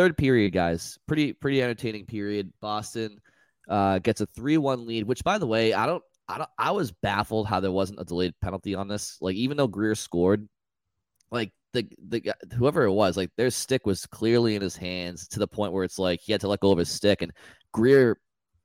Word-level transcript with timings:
third 0.00 0.16
period, 0.16 0.50
guys, 0.54 0.98
pretty 1.06 1.34
pretty 1.34 1.62
entertaining 1.62 2.06
period. 2.06 2.50
Boston 2.62 3.18
uh, 3.68 3.98
gets 3.98 4.22
a 4.22 4.26
three 4.34 4.56
one 4.56 4.86
lead, 4.86 5.04
which 5.04 5.22
by 5.22 5.36
the 5.36 5.46
way, 5.46 5.74
I 5.74 5.84
don't 5.84 6.02
I 6.26 6.38
don't 6.38 6.48
I 6.58 6.70
was 6.70 6.90
baffled 6.90 7.46
how 7.46 7.60
there 7.60 7.70
wasn't 7.70 8.00
a 8.00 8.04
delayed 8.04 8.32
penalty 8.40 8.74
on 8.74 8.88
this. 8.88 9.18
Like 9.20 9.36
even 9.36 9.58
though 9.58 9.66
Greer 9.66 9.94
scored, 9.94 10.48
like 11.30 11.52
the 11.74 11.86
the 12.08 12.34
whoever 12.56 12.84
it 12.84 12.92
was, 12.92 13.18
like 13.18 13.30
their 13.36 13.50
stick 13.50 13.84
was 13.84 14.06
clearly 14.06 14.54
in 14.54 14.62
his 14.62 14.74
hands 14.74 15.28
to 15.28 15.38
the 15.38 15.46
point 15.46 15.74
where 15.74 15.84
it's 15.84 15.98
like 15.98 16.20
he 16.22 16.32
had 16.32 16.40
to 16.40 16.48
let 16.48 16.60
go 16.60 16.72
of 16.72 16.78
his 16.78 16.88
stick, 16.90 17.20
and 17.20 17.32
Greer 17.74 18.18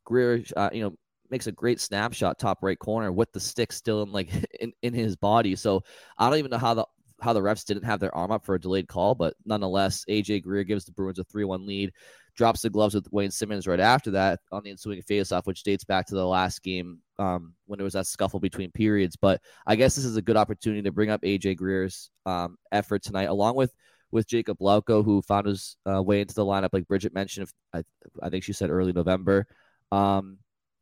Greer, 0.06 0.42
uh, 0.56 0.70
you 0.72 0.84
know, 0.84 0.96
makes 1.30 1.48
a 1.48 1.52
great 1.52 1.82
snapshot 1.82 2.40
top 2.40 2.60
right 2.62 2.80
corner 2.80 3.12
with 3.12 3.30
the 3.34 3.42
stick 3.42 3.74
still 3.74 4.04
in 4.04 4.12
like 4.14 4.30
in, 4.62 4.72
in 4.84 4.94
his 4.94 5.18
body. 5.18 5.58
So 5.58 5.84
I 6.18 6.30
don't 6.30 6.40
even 6.40 6.52
know 6.52 6.60
how 6.60 6.76
the 6.76 6.86
how 7.22 7.34
the 7.34 7.42
refs 7.42 7.66
didn't 7.66 7.86
have 7.86 8.00
their 8.00 8.14
arm 8.16 8.32
up 8.32 8.46
for 8.46 8.56
a 8.56 8.60
delayed 8.60 8.88
call, 8.88 9.16
but 9.16 9.36
nonetheless, 9.46 10.04
AJ 10.10 10.44
Greer 10.44 10.64
gives 10.64 10.86
the 10.86 10.92
Bruins 10.92 11.20
a 11.20 11.24
3 11.24 11.46
1 11.46 11.66
lead, 11.66 11.92
drops 12.36 12.62
the 12.62 12.70
gloves 12.70 12.94
with 12.94 13.12
Wayne 13.12 13.32
Simmonds 13.32 13.68
right 13.68 13.80
after 13.80 14.12
that 14.12 14.40
on 14.52 14.64
the 14.64 14.70
ensuing 14.72 15.02
faceoff, 15.02 15.46
which 15.46 15.64
dates 15.64 15.84
back 15.84 16.08
to 16.08 16.16
the 16.16 16.26
last 16.26 16.62
game 16.64 17.00
um, 17.18 17.54
when 17.66 17.78
there 17.78 17.86
was 17.86 17.94
that 17.94 18.08
scuffle 18.08 18.40
between 18.40 18.72
periods. 18.72 19.16
But 19.16 19.42
I 19.66 19.76
guess 19.76 19.96
this 19.96 20.06
is 20.06 20.18
a 20.18 20.22
good 20.22 20.38
opportunity 20.38 20.82
to 20.84 20.92
bring 20.92 21.10
up 21.10 21.22
AJ 21.22 21.58
Greer's 21.58 22.10
um, 22.26 22.58
effort 22.72 23.04
tonight, 23.04 23.30
along 23.30 23.56
with 23.56 23.74
with 24.12 24.28
Jakub 24.28 24.60
Lauko, 24.60 25.04
who 25.04 25.22
found 25.22 25.48
his 25.48 25.78
uh, 25.90 26.02
way 26.02 26.22
into 26.22 26.36
the 26.36 26.46
lineup, 26.46 26.70
like 26.72 26.88
Bridget 26.88 27.14
mentioned. 27.14 27.50
I, 27.74 27.84
I 28.22 28.30
think 28.30 28.44
she 28.44 28.54
said 28.54 28.70
early 28.70 28.94
November. 28.94 29.48
Um, 29.92 30.38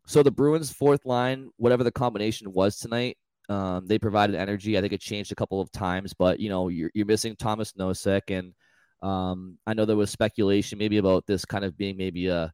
so 0.05 0.21
the 0.21 0.31
Bruins' 0.31 0.71
fourth 0.71 1.05
line, 1.05 1.49
whatever 1.57 1.83
the 1.83 1.91
combination 1.91 2.51
was 2.51 2.77
tonight, 2.77 3.17
um, 3.49 3.85
they 3.85 3.99
provided 3.99 4.35
energy. 4.35 4.77
I 4.77 4.81
think 4.81 4.93
it 4.93 5.01
changed 5.01 5.31
a 5.31 5.35
couple 5.35 5.59
of 5.61 5.71
times, 5.71 6.13
but 6.13 6.39
you 6.39 6.49
know 6.49 6.69
you're, 6.69 6.91
you're 6.93 7.05
missing 7.05 7.35
Thomas 7.35 7.73
Nosek, 7.73 8.35
and 8.35 8.53
um, 9.01 9.57
I 9.67 9.73
know 9.73 9.85
there 9.85 9.95
was 9.95 10.09
speculation 10.09 10.77
maybe 10.77 10.97
about 10.97 11.25
this 11.25 11.45
kind 11.45 11.65
of 11.65 11.77
being 11.77 11.97
maybe 11.97 12.27
a 12.27 12.51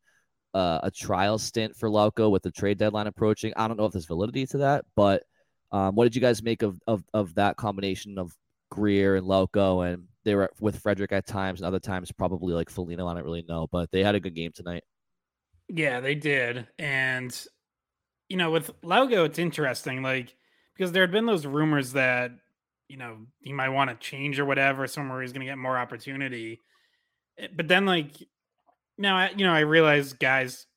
a, 0.53 0.79
a 0.83 0.91
trial 0.91 1.37
stint 1.37 1.75
for 1.75 1.89
Lauko 1.89 2.31
with 2.31 2.43
the 2.43 2.51
trade 2.51 2.77
deadline 2.77 3.07
approaching. 3.07 3.53
I 3.55 3.67
don't 3.67 3.77
know 3.77 3.85
if 3.85 3.93
there's 3.93 4.05
validity 4.05 4.47
to 4.47 4.57
that, 4.59 4.85
but 4.95 5.23
um, 5.71 5.95
what 5.95 6.05
did 6.05 6.15
you 6.15 6.21
guys 6.21 6.41
make 6.41 6.63
of, 6.63 6.79
of 6.87 7.03
of 7.13 7.35
that 7.35 7.55
combination 7.55 8.17
of 8.17 8.31
Greer 8.71 9.15
and 9.15 9.25
Lauko, 9.25 9.91
and 9.91 10.05
they 10.23 10.35
were 10.35 10.49
with 10.59 10.79
Frederic 10.79 11.11
at 11.11 11.25
times, 11.25 11.59
and 11.59 11.67
other 11.67 11.79
times 11.79 12.11
probably 12.11 12.53
like 12.53 12.69
Foligno. 12.69 13.07
I 13.07 13.13
don't 13.13 13.23
really 13.23 13.45
know, 13.47 13.67
but 13.71 13.89
they 13.91 14.03
had 14.03 14.15
a 14.15 14.19
good 14.19 14.35
game 14.35 14.51
tonight. 14.53 14.83
Yeah, 15.67 15.99
they 15.99 16.15
did. 16.15 16.67
And, 16.77 17.35
you 18.27 18.37
know, 18.37 18.51
with 18.51 18.79
Lauko, 18.81 19.25
it's 19.25 19.39
interesting, 19.39 20.01
like, 20.01 20.35
because 20.79 20.93
there 20.93 21.03
had 21.03 21.11
been 21.11 21.25
those 21.25 21.45
rumors 21.45 21.91
that, 21.91 22.31
you 22.87 22.95
know, 22.95 23.17
he 23.41 23.51
might 23.51 23.67
want 23.67 23.89
to 23.89 23.97
change 23.97 24.39
or 24.39 24.45
whatever, 24.45 24.87
somewhere 24.87 25.21
he's 25.21 25.33
going 25.33 25.45
to 25.45 25.51
get 25.51 25.57
more 25.57 25.77
opportunity. 25.77 26.61
Eh, 27.37 27.47
but 27.53 27.67
then, 27.67 27.85
like, 27.85 28.13
now, 28.97 29.17
I, 29.17 29.31
you 29.35 29.45
know, 29.45 29.51
I 29.51 29.59
realize 29.59 30.13
guys 30.13 30.67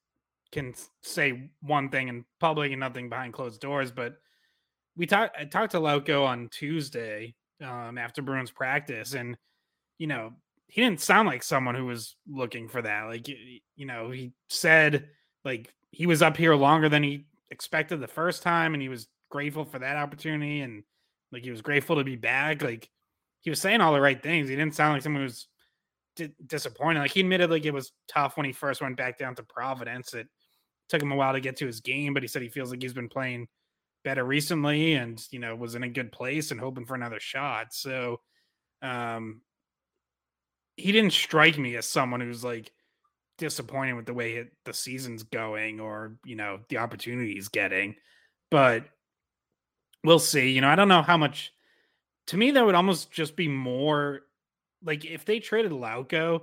can 0.50 0.75
say 1.03 1.50
one 1.61 1.89
thing 1.89 2.09
in 2.09 2.25
public 2.41 2.72
and 2.72 2.81
nothing 2.81 3.09
behind 3.09 3.33
closed 3.33 3.61
doors, 3.61 3.92
but 3.92 4.17
we 4.97 5.06
talked, 5.06 5.36
I 5.39 5.44
talked 5.44 5.70
to 5.72 5.78
Lauko 5.78 6.27
on 6.27 6.48
Tuesday 6.50 7.37
um, 7.64 7.97
after 7.97 8.22
Bruins 8.22 8.50
practice, 8.50 9.14
and, 9.14 9.39
you 9.98 10.09
know, 10.09 10.33
he 10.66 10.81
didn't 10.81 11.00
sound 11.00 11.28
like 11.28 11.44
someone 11.44 11.77
who 11.77 11.87
was 11.87 12.16
looking 12.28 12.66
for 12.66 12.81
that. 12.81 13.03
Like 13.03 13.28
you 13.28 13.84
know, 13.84 14.11
he 14.11 14.33
said 14.48 15.06
like 15.44 15.70
he 15.91 16.06
was 16.06 16.22
up 16.22 16.34
here 16.34 16.55
longer 16.55 16.89
than 16.89 17.03
he 17.03 17.27
expected 17.50 18.00
the 18.00 18.09
first 18.09 18.42
time, 18.42 18.72
and 18.72 18.83
he 18.83 18.89
was 18.89 19.06
grateful 19.33 19.64
for 19.64 19.78
that 19.78 19.97
opportunity, 19.97 20.61
and 20.61 20.84
like 21.33 21.42
he 21.42 21.50
was 21.50 21.62
grateful 21.62 21.97
to 21.97 22.05
be 22.05 22.16
back. 22.16 22.62
Like 22.62 22.88
he 23.41 23.50
was 23.50 23.61
saying 23.61 23.80
all 23.80 23.94
the 23.94 24.00
right 24.00 24.22
things. 24.22 24.48
He 24.48 24.55
didn't 24.55 24.75
sound 24.75 24.92
like 24.92 25.02
someone 25.02 25.22
who 25.22 25.25
was 25.25 25.48
d- 26.16 26.34
disappointed. 26.47 27.00
Like 27.00 27.11
he 27.11 27.20
admitted 27.20 27.50
like 27.50 27.64
it 27.64 27.75
was 27.75 27.92
tough 28.06 28.36
when 28.36 28.47
he 28.47 28.53
first 28.53 28.83
went 28.83 28.97
back 28.97 29.19
down 29.19 29.34
to 29.36 29.42
Providence. 29.42 30.14
It 30.14 30.28
took 30.88 31.03
him 31.03 31.10
a 31.10 31.16
while 31.16 31.33
to 31.33 31.41
get 31.41 31.56
to 31.56 31.66
his 31.66 31.80
game, 31.80 32.14
but 32.14 32.22
he 32.22 32.28
said 32.28 32.42
he 32.42 32.48
feels 32.48 32.70
like 32.70 32.83
he's 32.83 32.92
been 32.92 33.08
playing 33.08 33.48
better 34.05 34.25
recently, 34.25 34.92
and 34.92 35.21
you 35.31 35.38
know 35.38 35.56
was 35.56 35.75
in 35.75 35.82
a 35.82 35.88
good 35.88 36.12
place 36.12 36.50
and 36.50 36.60
hoping 36.60 36.84
for 36.84 36.94
another 36.94 37.19
shot. 37.19 37.72
So 37.72 38.21
um 38.82 39.41
he 40.76 40.92
didn't 40.92 41.12
strike 41.12 41.59
me 41.59 41.76
as 41.76 41.87
someone 41.87 42.21
who's 42.21 42.44
like 42.44 42.72
disappointed 43.38 43.94
with 43.94 44.06
the 44.06 44.15
way 44.15 44.34
it, 44.34 44.53
the 44.65 44.72
season's 44.72 45.22
going 45.22 45.81
or 45.81 46.16
you 46.25 46.37
know 46.37 46.60
the 46.69 46.78
opportunity 46.78 47.34
he's 47.34 47.48
getting 47.48 47.94
but 48.50 48.84
we'll 50.05 50.19
see 50.19 50.51
you 50.51 50.61
know 50.61 50.69
i 50.69 50.77
don't 50.77 50.89
know 50.89 51.03
how 51.03 51.17
much 51.17 51.53
to 52.27 52.37
me 52.37 52.51
that 52.51 52.65
would 52.65 52.75
almost 52.75 53.11
just 53.11 53.37
be 53.37 53.49
more 53.49 54.21
like 54.83 55.05
if 55.05 55.25
they 55.25 55.39
traded 55.39 55.73
lauko 55.73 56.43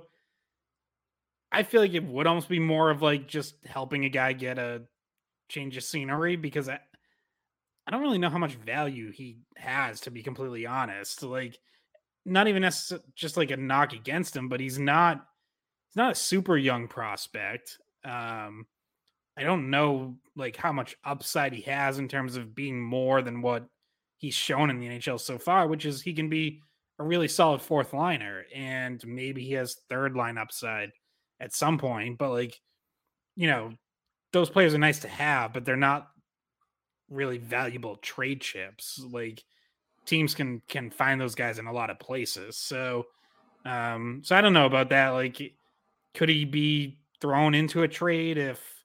i 1.52 1.62
feel 1.62 1.80
like 1.80 1.94
it 1.94 2.04
would 2.04 2.26
almost 2.26 2.48
be 2.48 2.58
more 2.60 2.90
of 2.90 3.02
like 3.02 3.26
just 3.26 3.54
helping 3.66 4.04
a 4.04 4.08
guy 4.08 4.32
get 4.32 4.58
a 4.58 4.82
change 5.48 5.76
of 5.76 5.82
scenery 5.82 6.36
because 6.36 6.68
i 6.68 6.78
i 7.86 7.90
don't 7.90 8.02
really 8.02 8.18
know 8.18 8.30
how 8.30 8.38
much 8.38 8.54
value 8.54 9.10
he 9.10 9.38
has 9.56 10.00
to 10.00 10.10
be 10.10 10.22
completely 10.22 10.66
honest 10.66 11.22
like 11.22 11.58
not 12.24 12.48
even 12.48 12.62
necessarily 12.62 13.04
just 13.14 13.36
like 13.36 13.50
a 13.50 13.56
knock 13.56 13.92
against 13.92 14.36
him, 14.36 14.48
but 14.48 14.60
he's 14.60 14.78
not 14.78 15.16
he's 15.88 15.96
not 15.96 16.12
a 16.12 16.16
super 16.16 16.56
young 16.56 16.88
prospect. 16.88 17.78
Um, 18.04 18.66
I 19.40 19.42
don't 19.42 19.70
know 19.70 20.16
like 20.36 20.54
how 20.54 20.70
much 20.70 20.96
upside 21.02 21.54
he 21.54 21.62
has 21.62 21.98
in 21.98 22.08
terms 22.08 22.36
of 22.36 22.54
being 22.54 22.78
more 22.78 23.22
than 23.22 23.40
what 23.40 23.64
he's 24.18 24.34
shown 24.34 24.68
in 24.68 24.78
the 24.78 24.86
NHL 24.86 25.18
so 25.18 25.38
far, 25.38 25.66
which 25.66 25.86
is 25.86 26.02
he 26.02 26.12
can 26.12 26.28
be 26.28 26.60
a 26.98 27.04
really 27.04 27.26
solid 27.26 27.62
fourth 27.62 27.94
liner 27.94 28.44
and 28.54 29.02
maybe 29.06 29.42
he 29.42 29.54
has 29.54 29.78
third 29.88 30.14
line 30.14 30.36
upside 30.36 30.90
at 31.40 31.54
some 31.54 31.78
point. 31.78 32.18
But 32.18 32.32
like, 32.32 32.60
you 33.34 33.46
know, 33.46 33.72
those 34.34 34.50
players 34.50 34.74
are 34.74 34.78
nice 34.78 34.98
to 35.00 35.08
have, 35.08 35.54
but 35.54 35.64
they're 35.64 35.74
not 35.74 36.08
really 37.08 37.38
valuable 37.38 37.96
trade 37.96 38.42
chips. 38.42 39.02
Like 39.10 39.42
teams 40.04 40.34
can 40.34 40.60
can 40.68 40.90
find 40.90 41.18
those 41.18 41.34
guys 41.34 41.58
in 41.58 41.66
a 41.66 41.72
lot 41.72 41.88
of 41.88 41.98
places. 41.98 42.58
So 42.58 43.06
um 43.64 44.20
so 44.22 44.36
I 44.36 44.42
don't 44.42 44.52
know 44.52 44.66
about 44.66 44.90
that. 44.90 45.08
Like 45.10 45.54
could 46.12 46.28
he 46.28 46.44
be 46.44 46.98
thrown 47.22 47.54
into 47.54 47.82
a 47.82 47.88
trade 47.88 48.36
if 48.36 48.79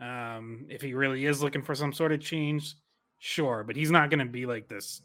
um 0.00 0.66
if 0.68 0.80
he 0.80 0.94
really 0.94 1.26
is 1.26 1.42
looking 1.42 1.62
for 1.62 1.74
some 1.74 1.92
sort 1.92 2.12
of 2.12 2.20
change? 2.20 2.74
Sure, 3.18 3.64
but 3.64 3.76
he's 3.76 3.90
not 3.90 4.10
gonna 4.10 4.26
be 4.26 4.46
like 4.46 4.68
this 4.68 5.02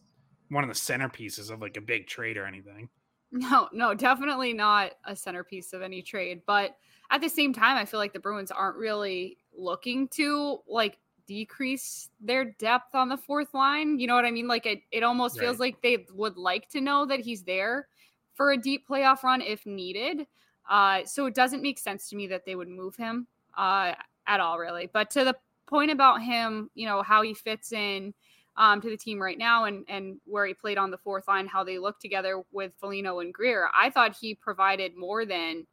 one 0.50 0.64
of 0.64 0.70
the 0.70 0.76
centerpieces 0.76 1.50
of 1.50 1.62
like 1.62 1.78
a 1.78 1.82
big 1.82 2.08
trade 2.08 2.38
or 2.38 2.46
anything. 2.46 2.90
No, 3.32 3.68
no, 3.74 3.96
definitely 3.96 4.54
not 4.54 4.92
a 5.06 5.16
centerpiece 5.16 5.74
of 5.74 5.82
any 5.82 6.04
trade. 6.04 6.44
But 6.46 6.78
at 7.10 7.20
the 7.20 7.30
same 7.30 7.52
time, 7.52 7.78
I 7.78 7.86
feel 7.86 8.00
like 8.00 8.14
the 8.14 8.20
Bruins 8.20 8.52
aren't 8.52 8.78
really 8.78 9.38
looking 9.58 10.08
to 10.10 10.60
like 10.68 11.00
decrease 11.26 12.10
their 12.22 12.46
depth 12.46 12.94
on 12.94 13.10
the 13.10 13.18
fourth 13.18 13.54
line. 13.56 14.00
You 14.00 14.06
know 14.06 14.16
what 14.16 14.26
I 14.26 14.32
mean? 14.32 14.48
Like 14.48 14.68
it, 14.68 14.82
it 14.92 15.02
almost 15.02 15.38
right. 15.38 15.46
feels 15.46 15.60
like 15.60 15.82
they 15.82 16.06
would 16.14 16.38
like 16.38 16.70
to 16.70 16.82
know 16.82 17.08
that 17.08 17.22
he's 17.22 17.44
there 17.44 17.88
for 18.36 18.52
a 18.52 18.58
deep 18.58 18.88
playoff 18.88 19.24
run 19.24 19.42
if 19.42 19.66
needed. 19.66 20.28
Uh, 20.70 21.04
so 21.06 21.26
it 21.26 21.34
doesn't 21.34 21.64
make 21.64 21.80
sense 21.80 22.10
to 22.10 22.16
me 22.16 22.28
that 22.28 22.46
they 22.46 22.56
would 22.56 22.70
move 22.70 22.96
him 22.96 23.28
uh, 23.58 23.94
at 24.28 24.40
all, 24.40 24.58
really. 24.58 24.90
But 24.92 25.10
to 25.12 25.24
the 25.24 25.36
point 25.68 25.92
about 25.92 26.22
him, 26.22 26.70
you 26.76 26.86
know, 26.86 27.02
how 27.02 27.22
he 27.22 27.34
fits 27.34 27.72
in 27.72 28.14
um, 28.58 28.82
to 28.82 28.90
the 28.90 28.98
team 28.98 29.22
right 29.22 29.38
now 29.38 29.66
and 29.66 29.84
and 29.88 30.18
where 30.26 30.46
he 30.46 30.54
played 30.54 30.78
on 30.78 30.92
the 30.92 30.98
fourth 30.98 31.28
line, 31.28 31.48
how 31.48 31.64
they 31.64 31.80
look 31.80 32.00
together 32.00 32.44
with 32.52 32.74
Foligno 32.80 33.20
and 33.20 33.34
Greer, 33.34 33.70
I 33.76 33.90
thought 33.90 34.16
he 34.20 34.36
provided 34.36 34.96
more 34.96 35.26
than 35.26 35.66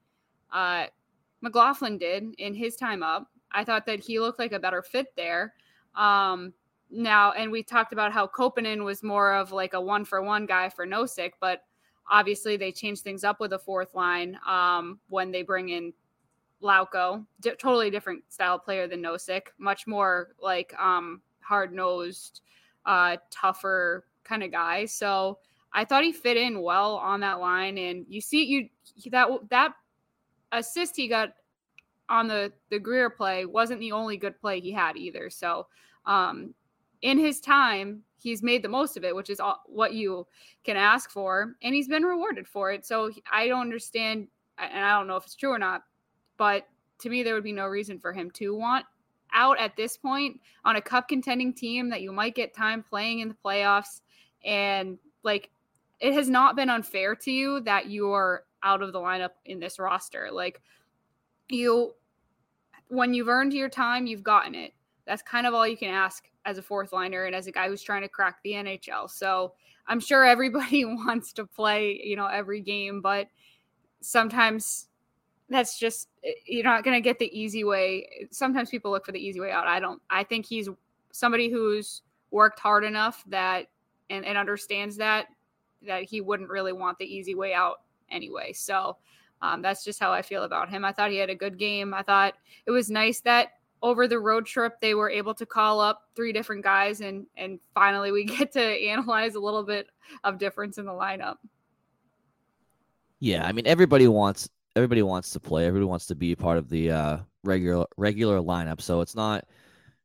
uh, 0.53 0.87
McLaughlin 1.41 1.99
did 1.99 2.35
in 2.39 2.55
his 2.55 2.77
time 2.77 3.03
up. 3.03 3.29
I 3.53 3.65
thought 3.65 3.87
that 3.87 4.01
he 4.01 4.21
looked 4.21 4.39
like 4.39 4.53
a 4.53 4.59
better 4.59 4.83
fit 4.83 5.09
there. 5.17 5.55
Um, 5.95 6.53
now, 6.91 7.33
and 7.33 7.53
we 7.53 7.63
talked 7.63 7.93
about 7.93 8.13
how 8.13 8.27
Koppanen 8.27 8.85
was 8.85 9.03
more 9.03 9.35
of 9.35 9.53
like 9.53 9.75
a 9.75 9.81
one 9.81 10.05
for 10.05 10.23
one 10.23 10.47
guy 10.47 10.69
for 10.69 10.87
Nosek, 10.87 11.33
but 11.41 11.63
obviously 12.11 12.57
they 12.57 12.73
changed 12.73 13.03
things 13.03 13.25
up 13.25 13.41
with 13.41 13.53
a 13.53 13.59
fourth 13.59 13.95
line 13.95 14.39
um, 14.47 14.99
when 15.09 15.31
they 15.31 15.43
bring 15.43 15.69
in 15.69 15.93
Lauko, 16.63 17.25
totally 17.59 17.91
different 17.91 18.23
style 18.29 18.59
player 18.59 18.87
than 18.87 19.03
Nosek, 19.03 19.49
much 19.59 19.87
more 19.87 20.35
like 20.41 20.75
um, 20.79 21.23
hard 21.41 21.73
nosed, 21.73 22.43
uh, 22.87 23.17
tougher 23.31 24.05
kind 24.25 24.43
of 24.43 24.51
guy. 24.51 24.85
So 24.85 25.39
I 25.73 25.85
thought 25.85 26.05
he 26.05 26.13
fit 26.13 26.37
in 26.37 26.63
well 26.63 26.97
on 26.97 27.21
that 27.21 27.41
line, 27.41 27.79
and 27.79 28.05
you 28.09 28.21
see 28.21 28.45
you 28.45 28.69
that 29.11 29.29
that 29.51 29.73
assist 30.53 30.97
he 30.97 31.09
got 31.09 31.35
on 32.09 32.27
the 32.27 32.53
the 32.71 32.79
Greer 32.79 33.09
play 33.09 33.47
wasn't 33.47 33.81
the 33.81 33.93
only 33.93 34.17
good 34.17 34.39
play 34.41 34.61
he 34.61 34.73
had 34.73 34.97
either. 34.97 35.31
So, 35.31 35.67
um, 36.07 36.55
in 37.03 37.19
his 37.19 37.41
time, 37.41 38.03
he's 38.19 38.43
made 38.43 38.63
the 38.63 38.69
most 38.69 38.97
of 38.97 39.05
it, 39.05 39.15
which 39.15 39.31
is 39.31 39.41
all, 39.41 39.63
what 39.67 39.95
you 39.95 40.27
can 40.65 40.77
ask 40.77 41.11
for, 41.11 41.55
and 41.63 41.75
he's 41.75 41.89
been 41.89 42.03
rewarded 42.03 42.47
for 42.47 42.73
it. 42.73 42.85
So 42.85 43.11
I 43.31 43.49
don't 43.49 43.63
understand, 43.63 44.29
and 44.59 44.85
I 44.85 44.99
don't 44.99 45.07
know 45.07 45.17
if 45.17 45.25
it's 45.25 45.37
true 45.37 45.53
or 45.53 45.59
not, 45.59 45.83
but 46.41 46.67
to 47.01 47.11
me, 47.11 47.23
there 47.23 47.35
would 47.35 47.45
be 47.45 47.53
no 47.53 47.67
reason 47.67 47.99
for 47.99 48.15
him 48.15 48.31
to 48.31 48.57
want 48.57 48.87
out 49.35 49.61
at 49.61 49.77
this 49.77 49.99
point 49.99 50.41
on 50.65 50.77
a 50.77 50.81
cup 50.81 51.07
contending 51.07 51.53
team 51.53 51.91
that 51.91 52.01
you 52.01 52.13
might 52.13 52.35
get 52.35 52.55
time 52.55 52.83
playing 52.83 53.19
in 53.19 53.29
the 53.29 53.37
playoffs, 53.45 54.01
and 54.43 54.97
like 55.23 55.51
it 56.01 56.15
has 56.15 56.31
not 56.31 56.57
been 56.57 56.71
unfair 56.71 57.15
to 57.15 57.31
you 57.31 57.61
that 57.61 57.91
you're 57.91 58.45
out 58.63 58.81
of 58.81 58.95
the 58.95 58.99
lineup 58.99 59.33
in 59.45 59.61
this 59.61 59.79
roster. 59.79 60.31
Like 60.33 60.63
you 61.51 61.93
when 62.89 63.13
you've 63.13 63.29
earned 63.29 63.53
your 63.53 63.69
time, 63.69 64.07
you've 64.07 64.25
gotten 64.25 64.55
it. 64.55 64.73
That's 65.07 65.21
kind 65.21 65.47
of 65.47 65.53
all 65.53 65.69
you 65.69 65.77
can 65.77 65.93
ask 65.93 66.25
as 66.47 66.57
a 66.57 66.63
fourth 66.63 66.95
liner 66.95 67.27
and 67.27 67.37
as 67.37 67.49
a 67.49 67.53
guy 67.53 67.69
who's 67.69 67.83
trying 67.83 68.01
to 68.01 68.09
crack 68.09 68.39
the 68.43 68.53
NHL. 68.53 69.11
So 69.11 69.53
I'm 69.87 70.01
sure 70.01 70.25
everybody 70.25 70.85
wants 70.87 71.35
to 71.35 71.45
play, 71.45 72.01
you 72.03 72.17
know, 72.17 72.29
every 72.29 72.63
game, 72.63 73.03
but 73.03 73.27
sometimes 74.01 74.87
that's 75.51 75.79
just 75.79 76.09
eh, 76.25 76.33
you're 76.47 76.65
not 76.65 76.85
going 76.85 76.97
to 76.97 77.01
get 77.01 77.19
the 77.19 77.39
easy 77.39 77.65
way. 77.65 78.29
Sometimes 78.31 78.71
people 78.71 78.91
look 78.91 79.05
for 79.05 79.13
the 79.13 79.21
easy 79.21 79.41
way 79.41 79.51
out. 79.51 79.67
I 79.67 79.81
don't. 79.81 80.01
I 80.09 80.25
think 80.25 80.47
he's 80.47 80.69
somebody 81.13 81.51
who's 81.51 82.03
worked 82.31 82.61
hard 82.61 82.85
enough 82.85 83.25
that 83.29 83.67
and, 84.09 84.25
and 84.25 84.39
understands 84.39 84.97
that 84.97 85.27
that 85.87 86.05
he 86.05 86.21
wouldn't 86.21 86.51
really 86.51 86.73
want 86.73 86.99
the 86.99 87.05
easy 87.05 87.35
way 87.35 87.53
out 87.53 87.81
anyway. 88.11 88.53
So 88.53 88.97
um, 89.43 89.63
that's 89.63 89.85
just 89.85 89.99
how 89.99 90.13
I 90.13 90.23
feel 90.23 90.45
about 90.45 90.69
him. 90.69 90.85
I 90.85 90.93
thought 90.93 91.11
he 91.11 91.17
had 91.17 91.31
a 91.31 91.35
good 91.35 91.59
game. 91.59 91.95
I 91.95 92.03
thought 92.03 92.35
it 92.67 92.71
was 92.71 92.91
nice 92.91 93.21
that 93.23 93.53
over 93.83 94.07
the 94.07 94.19
road 94.19 94.45
trip 94.45 94.79
they 94.81 94.95
were 94.95 95.09
able 95.09 95.33
to 95.35 95.47
call 95.47 95.81
up 95.81 96.03
three 96.15 96.35
different 96.35 96.63
guys 96.63 97.01
and 97.01 97.27
and 97.39 97.59
finally 97.75 98.13
we 98.13 98.25
get 98.39 98.53
to 98.53 98.63
analyze 98.63 99.35
a 99.35 99.41
little 99.41 99.65
bit 99.65 99.89
of 100.23 100.39
difference 100.39 100.79
in 100.79 100.85
the 100.85 100.93
lineup. 100.93 101.37
Yeah, 103.21 103.47
I 103.47 103.53
mean 103.53 103.67
everybody 103.67 104.07
wants 104.07 104.49
everybody 104.77 105.03
wants 105.03 105.31
to 105.31 105.41
play. 105.41 105.67
Everybody 105.67 105.89
wants 105.89 106.07
to 106.07 106.15
be 106.15 106.35
part 106.35 106.59
of 106.59 106.69
the 106.69 106.91
uh, 106.91 107.19
regular 107.45 107.87
regular 107.97 108.41
lineup. 108.41 108.81
So 108.81 109.01
it's 109.01 109.15
not 109.15 109.45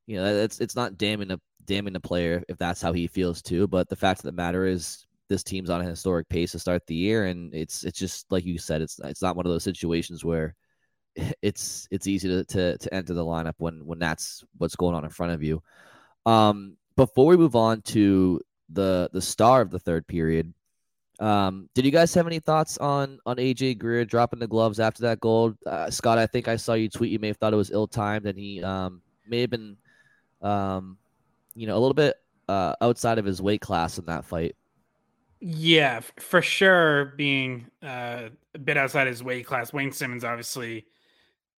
you 0.08 0.18
know 0.18 0.26
it's 0.26 0.60
it's 0.60 0.76
not 0.76 0.98
damning 0.98 1.28
the 1.28 1.40
damning 1.66 1.94
the 1.94 2.00
player 2.00 2.44
if 2.48 2.58
that's 2.58 2.82
how 2.82 2.94
he 2.94 3.08
feels 3.08 3.42
too. 3.42 3.68
But 3.68 3.90
the 3.90 3.96
fact 3.96 4.20
of 4.20 4.26
the 4.26 4.32
matter 4.32 4.66
is 4.66 5.06
this 5.28 5.44
team's 5.44 5.70
on 5.70 5.82
a 5.82 5.90
historic 5.90 6.30
pace 6.30 6.52
to 6.52 6.60
start 6.60 6.86
the 6.88 6.96
year, 6.96 7.26
and 7.26 7.54
it's 7.54 7.84
it's 7.84 8.00
just 8.00 8.32
like 8.32 8.46
you 8.46 8.58
said, 8.58 8.82
it's 8.82 9.00
it's 9.04 9.22
not 9.22 9.36
one 9.36 9.46
of 9.46 9.52
those 9.52 9.64
situations 9.64 10.24
where 10.24 10.56
it's 11.42 11.88
it's 11.92 12.08
easy 12.08 12.28
to, 12.30 12.44
to 12.46 12.78
to 12.78 12.94
enter 12.94 13.14
the 13.14 13.26
lineup 13.26 13.56
when 13.58 13.86
when 13.86 14.00
that's 14.00 14.44
what's 14.58 14.76
going 14.76 14.96
on 14.96 15.04
in 15.04 15.10
front 15.10 15.34
of 15.34 15.44
you. 15.44 15.62
Um, 16.26 16.78
before 16.96 17.28
we 17.28 17.38
move 17.38 17.56
on 17.56 17.82
to 17.84 18.42
the 18.70 19.10
the 19.14 19.22
star 19.22 19.62
of 19.62 19.72
the 19.72 19.80
third 19.80 20.08
period, 20.08 20.54
um, 21.20 21.70
did 21.74 21.86
you 21.86 21.92
guys 21.92 22.14
have 22.14 22.28
any 22.28 22.40
thoughts 22.40 22.78
on 22.78 23.20
on 23.26 23.38
AJ 23.38 23.78
Greer 23.78 24.06
dropping 24.06 24.40
the 24.40 24.48
gloves 24.48 24.80
after 24.80 25.04
that 25.04 25.20
goal? 25.20 25.54
Uh, 25.66 25.90
Scott, 25.90 26.18
I 26.18 26.28
think 26.28 26.48
I 26.48 26.56
saw 26.56 26.74
you 26.74 26.90
tweet. 26.90 27.12
You 27.12 27.20
may 27.20 27.28
have 27.28 27.38
thought 27.38 27.54
it 27.54 27.58
was 27.58 27.72
ill 27.72 27.88
timed, 27.88 28.26
and 28.26 28.38
he 28.38 28.64
um, 28.64 29.02
may 29.28 29.42
have 29.42 29.50
been, 29.50 29.78
um, 30.42 30.98
you 31.56 31.68
know, 31.68 31.78
a 31.78 31.80
little 31.80 31.94
bit 31.94 32.16
uh, 32.50 32.76
outside 32.82 33.18
of 33.18 33.26
his 33.26 33.42
weight 33.42 33.62
class 33.62 33.98
in 33.98 34.06
that 34.06 34.26
fight. 34.26 34.56
Yeah, 35.40 36.02
for 36.18 36.42
sure. 36.42 37.14
Being 37.18 37.68
uh, 37.84 38.30
a 38.54 38.60
bit 38.60 38.78
outside 38.78 39.08
his 39.08 39.24
weight 39.24 39.46
class, 39.46 39.72
Wayne 39.72 39.92
Simmonds 39.92 40.24
obviously 40.24 40.86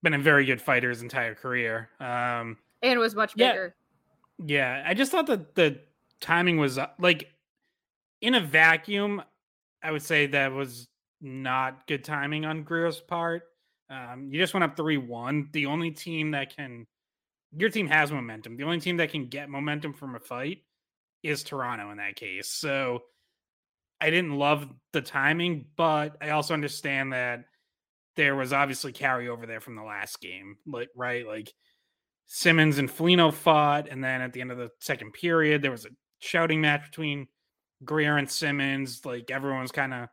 been 0.04 0.14
a 0.14 0.20
very 0.20 0.46
good 0.46 0.62
fighter 0.62 0.90
his 0.90 1.02
entire 1.02 1.36
career. 1.36 1.90
Um, 2.00 2.58
and 2.82 3.00
was 3.00 3.16
much 3.16 3.36
bigger. 3.36 3.76
Yeah, 4.46 4.82
yeah. 4.82 4.84
I 4.86 4.94
just 4.94 5.12
thought 5.12 5.28
that 5.28 5.56
the 5.56 5.80
timing 6.20 6.58
was 6.58 6.78
uh, 6.78 6.88
like 7.00 7.32
in 8.22 8.36
a 8.36 8.42
vacuum. 8.42 9.22
I 9.84 9.92
would 9.92 10.02
say 10.02 10.28
that 10.28 10.52
was 10.52 10.88
not 11.22 11.88
good 11.88 12.04
timing 12.04 12.46
on 12.46 12.64
Greer's 12.64 13.00
part. 13.00 13.44
Um, 13.90 14.30
you 14.32 14.40
just 14.40 14.54
went 14.54 14.64
up 14.64 14.76
three 14.76 14.98
one. 14.98 15.50
The 15.54 15.68
only 15.68 15.92
team 15.92 16.32
that 16.32 16.56
can, 16.56 16.86
your 17.56 17.70
team 17.70 17.88
has 17.88 18.12
momentum. 18.12 18.58
The 18.58 18.64
only 18.64 18.80
team 18.80 18.98
that 18.98 19.12
can 19.12 19.28
get 19.28 19.50
momentum 19.50 19.94
from 19.94 20.16
a 20.16 20.20
fight 20.20 20.60
is 21.24 21.44
Toronto 21.44 21.92
in 21.92 21.98
that 21.98 22.16
case. 22.16 22.50
So 22.50 23.04
I 24.00 24.10
didn't 24.10 24.38
love 24.38 24.68
the 24.94 25.02
timing, 25.02 25.66
but 25.76 26.18
I 26.22 26.30
also 26.32 26.54
understand 26.54 27.14
that 27.14 27.46
there 28.16 28.36
was 28.36 28.54
obviously 28.54 28.94
carryover 28.94 29.48
there 29.48 29.62
from 29.62 29.76
the 29.76 29.84
last 29.84 30.22
game, 30.22 30.58
like 30.66 30.90
right, 30.96 31.26
like 31.26 31.54
Simmonds 32.28 32.78
and 32.78 32.92
Foligno 32.92 33.32
fought, 33.32 33.88
and 33.88 34.04
then 34.04 34.22
at 34.22 34.34
the 34.34 34.42
end 34.42 34.52
of 34.52 34.58
the 34.58 34.70
second 34.82 35.14
period, 35.14 35.62
there 35.62 35.72
was 35.72 35.86
a 35.86 35.90
shouting 36.20 36.62
match 36.62 36.84
between 36.86 37.28
Greer 37.86 38.18
and 38.18 38.30
Simmonds, 38.30 39.06
Like 39.06 39.32
everyone's 39.32 39.72
kind 39.72 39.94
of 39.94 40.10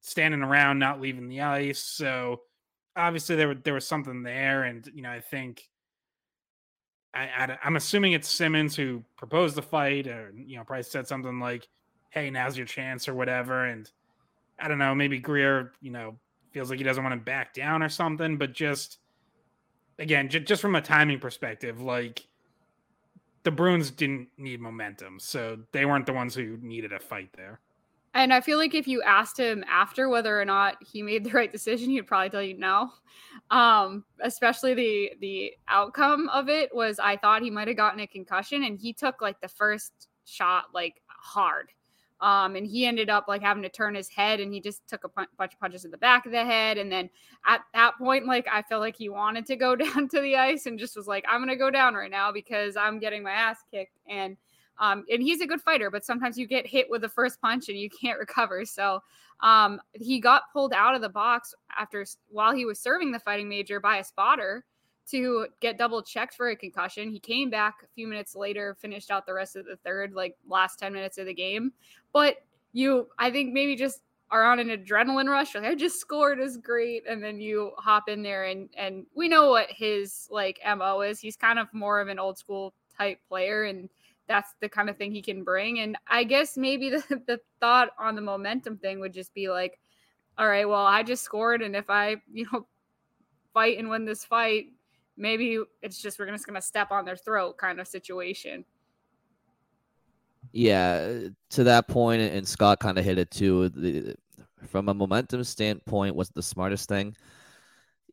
standing 0.00 0.42
around, 0.42 0.78
not 0.78 1.00
leaving 1.00 1.28
the 1.28 1.40
ice. 1.42 1.78
So 1.80 2.42
obviously 2.96 3.36
there 3.36 3.54
there 3.54 3.74
was 3.74 3.86
something 3.86 4.22
there, 4.22 4.64
and 4.64 4.88
you 4.94 5.02
know 5.02 5.10
I 5.10 5.20
think 5.20 5.68
I, 7.14 7.22
I 7.22 7.58
am 7.66 7.76
assuming 7.76 8.12
it's 8.12 8.28
Simmonds 8.28 8.76
who 8.76 9.04
proposed 9.16 9.56
the 9.56 9.62
fight, 9.62 10.06
or 10.06 10.32
you 10.34 10.56
know 10.56 10.64
probably 10.64 10.84
said 10.84 11.08
something 11.08 11.40
like, 11.40 11.68
"Hey, 12.10 12.30
now's 12.30 12.56
your 12.56 12.66
chance" 12.66 13.08
or 13.08 13.14
whatever, 13.14 13.64
and 13.64 13.90
I 14.58 14.68
don't 14.68 14.78
know, 14.78 14.94
maybe 14.94 15.18
Greer, 15.18 15.72
you 15.80 15.90
know, 15.90 16.18
feels 16.52 16.70
like 16.70 16.78
he 16.78 16.84
doesn't 16.84 17.02
want 17.02 17.14
to 17.18 17.24
back 17.24 17.54
down 17.54 17.82
or 17.82 17.88
something. 17.88 18.36
But 18.36 18.52
just 18.52 18.98
again, 19.98 20.28
j- 20.28 20.40
just 20.40 20.62
from 20.62 20.76
a 20.76 20.82
timing 20.82 21.18
perspective, 21.20 21.80
like 21.80 22.26
the 23.42 23.50
Bruins 23.50 23.90
didn't 23.90 24.28
need 24.36 24.60
momentum, 24.60 25.18
so 25.18 25.58
they 25.72 25.86
weren't 25.86 26.06
the 26.06 26.12
ones 26.12 26.34
who 26.34 26.58
needed 26.60 26.92
a 26.92 27.00
fight 27.00 27.30
there. 27.36 27.60
And 28.12 28.34
I 28.34 28.40
feel 28.40 28.58
like 28.58 28.74
if 28.74 28.88
you 28.88 29.02
asked 29.02 29.38
him 29.38 29.64
after 29.70 30.08
whether 30.08 30.40
or 30.40 30.44
not 30.44 30.76
he 30.82 31.02
made 31.02 31.24
the 31.24 31.30
right 31.34 31.50
decision, 31.50 31.90
he'd 31.90 32.06
probably 32.06 32.30
tell 32.30 32.42
you 32.42 32.58
no. 32.58 32.90
Um, 33.50 34.04
especially 34.20 34.74
the 34.74 35.12
the 35.20 35.52
outcome 35.68 36.28
of 36.30 36.48
it 36.48 36.74
was 36.74 36.98
I 36.98 37.16
thought 37.16 37.42
he 37.42 37.50
might 37.50 37.68
have 37.68 37.76
gotten 37.76 38.00
a 38.00 38.06
concussion, 38.06 38.64
and 38.64 38.78
he 38.78 38.92
took 38.92 39.20
like 39.20 39.40
the 39.40 39.48
first 39.48 40.08
shot 40.24 40.66
like 40.74 41.00
hard. 41.06 41.70
Um, 42.20 42.54
and 42.54 42.66
he 42.66 42.84
ended 42.84 43.08
up 43.08 43.26
like 43.28 43.40
having 43.40 43.62
to 43.62 43.70
turn 43.70 43.94
his 43.94 44.08
head 44.08 44.40
and 44.40 44.52
he 44.52 44.60
just 44.60 44.86
took 44.86 45.04
a 45.04 45.08
bunch 45.08 45.54
of 45.54 45.58
punches 45.58 45.86
in 45.86 45.90
the 45.90 45.96
back 45.96 46.26
of 46.26 46.32
the 46.32 46.44
head. 46.44 46.76
And 46.76 46.92
then 46.92 47.08
at 47.46 47.62
that 47.72 47.96
point, 47.96 48.26
like 48.26 48.46
I 48.52 48.60
felt 48.62 48.82
like 48.82 48.96
he 48.96 49.08
wanted 49.08 49.46
to 49.46 49.56
go 49.56 49.74
down 49.76 50.08
to 50.08 50.20
the 50.20 50.36
ice 50.36 50.66
and 50.66 50.78
just 50.78 50.96
was 50.96 51.06
like, 51.06 51.24
I'm 51.28 51.40
gonna 51.40 51.56
go 51.56 51.70
down 51.70 51.94
right 51.94 52.10
now 52.10 52.30
because 52.30 52.76
I'm 52.76 52.98
getting 52.98 53.22
my 53.22 53.30
ass 53.30 53.58
kicked. 53.70 53.98
And 54.08 54.36
um, 54.80 55.04
and 55.12 55.22
he's 55.22 55.42
a 55.42 55.46
good 55.46 55.60
fighter, 55.60 55.90
but 55.90 56.06
sometimes 56.06 56.38
you 56.38 56.46
get 56.46 56.66
hit 56.66 56.88
with 56.88 57.02
the 57.02 57.08
first 57.08 57.40
punch 57.40 57.68
and 57.68 57.78
you 57.78 57.90
can't 57.90 58.18
recover. 58.20 58.64
So 58.64 59.00
um, 59.40 59.80
he 59.92 60.20
got 60.20 60.44
pulled 60.52 60.72
out 60.72 60.94
of 60.94 61.02
the 61.02 61.08
box 61.08 61.54
after 61.78 62.04
while 62.28 62.54
he 62.54 62.64
was 62.64 62.80
serving 62.80 63.12
the 63.12 63.18
fighting 63.18 63.48
major 63.48 63.78
by 63.78 63.98
a 63.98 64.04
spotter 64.04 64.64
to 65.10 65.46
get 65.60 65.76
double 65.76 66.02
checked 66.02 66.34
for 66.34 66.50
a 66.50 66.56
concussion. 66.56 67.10
He 67.10 67.18
came 67.18 67.50
back 67.50 67.76
a 67.82 67.88
few 67.94 68.06
minutes 68.06 68.36
later, 68.36 68.76
finished 68.80 69.10
out 69.10 69.26
the 69.26 69.34
rest 69.34 69.56
of 69.56 69.66
the 69.66 69.76
third, 69.84 70.12
like 70.12 70.36
last 70.48 70.78
10 70.78 70.92
minutes 70.92 71.18
of 71.18 71.26
the 71.26 71.34
game. 71.34 71.72
But 72.12 72.36
you, 72.72 73.08
I 73.18 73.30
think 73.30 73.52
maybe 73.52 73.76
just 73.76 74.00
are 74.30 74.44
on 74.44 74.60
an 74.60 74.68
adrenaline 74.68 75.28
rush. 75.28 75.54
Like 75.54 75.64
I 75.64 75.74
just 75.74 76.00
scored 76.00 76.38
is 76.40 76.56
great. 76.56 77.02
And 77.08 77.22
then 77.22 77.40
you 77.40 77.72
hop 77.78 78.08
in 78.08 78.22
there 78.22 78.44
and 78.44 78.68
and 78.76 79.06
we 79.14 79.28
know 79.28 79.50
what 79.50 79.68
his 79.70 80.28
like 80.30 80.60
MO 80.64 81.00
is. 81.00 81.20
He's 81.20 81.36
kind 81.36 81.58
of 81.58 81.72
more 81.72 82.00
of 82.00 82.08
an 82.08 82.18
old 82.18 82.38
school 82.38 82.74
type 82.96 83.18
player 83.28 83.64
and 83.64 83.88
that's 84.28 84.54
the 84.60 84.68
kind 84.68 84.88
of 84.88 84.96
thing 84.96 85.10
he 85.10 85.22
can 85.22 85.42
bring. 85.42 85.80
And 85.80 85.96
I 86.06 86.22
guess 86.22 86.56
maybe 86.56 86.90
the, 86.90 87.22
the 87.26 87.40
thought 87.60 87.90
on 87.98 88.14
the 88.14 88.22
momentum 88.22 88.78
thing 88.78 89.00
would 89.00 89.12
just 89.12 89.34
be 89.34 89.50
like, 89.50 89.80
all 90.38 90.48
right, 90.48 90.68
well, 90.68 90.86
I 90.86 91.02
just 91.02 91.24
scored 91.24 91.62
and 91.62 91.74
if 91.74 91.90
I, 91.90 92.16
you 92.32 92.46
know, 92.52 92.66
fight 93.52 93.78
and 93.78 93.90
win 93.90 94.04
this 94.04 94.24
fight, 94.24 94.66
maybe 95.16 95.60
it's 95.82 96.00
just 96.00 96.18
we're 96.18 96.30
just 96.30 96.46
to 96.46 96.62
step 96.62 96.92
on 96.92 97.04
their 97.04 97.16
throat 97.16 97.58
kind 97.58 97.80
of 97.80 97.88
situation. 97.88 98.64
Yeah, 100.52 101.28
to 101.50 101.64
that 101.64 101.88
point, 101.88 102.22
and 102.22 102.46
Scott 102.46 102.80
kind 102.80 102.98
of 102.98 103.04
hit 103.04 103.18
it 103.18 103.30
too. 103.30 103.68
The, 103.68 104.16
from 104.68 104.88
a 104.88 104.94
momentum 104.94 105.44
standpoint, 105.44 106.14
was 106.16 106.30
the 106.30 106.42
smartest 106.42 106.88
thing? 106.88 107.14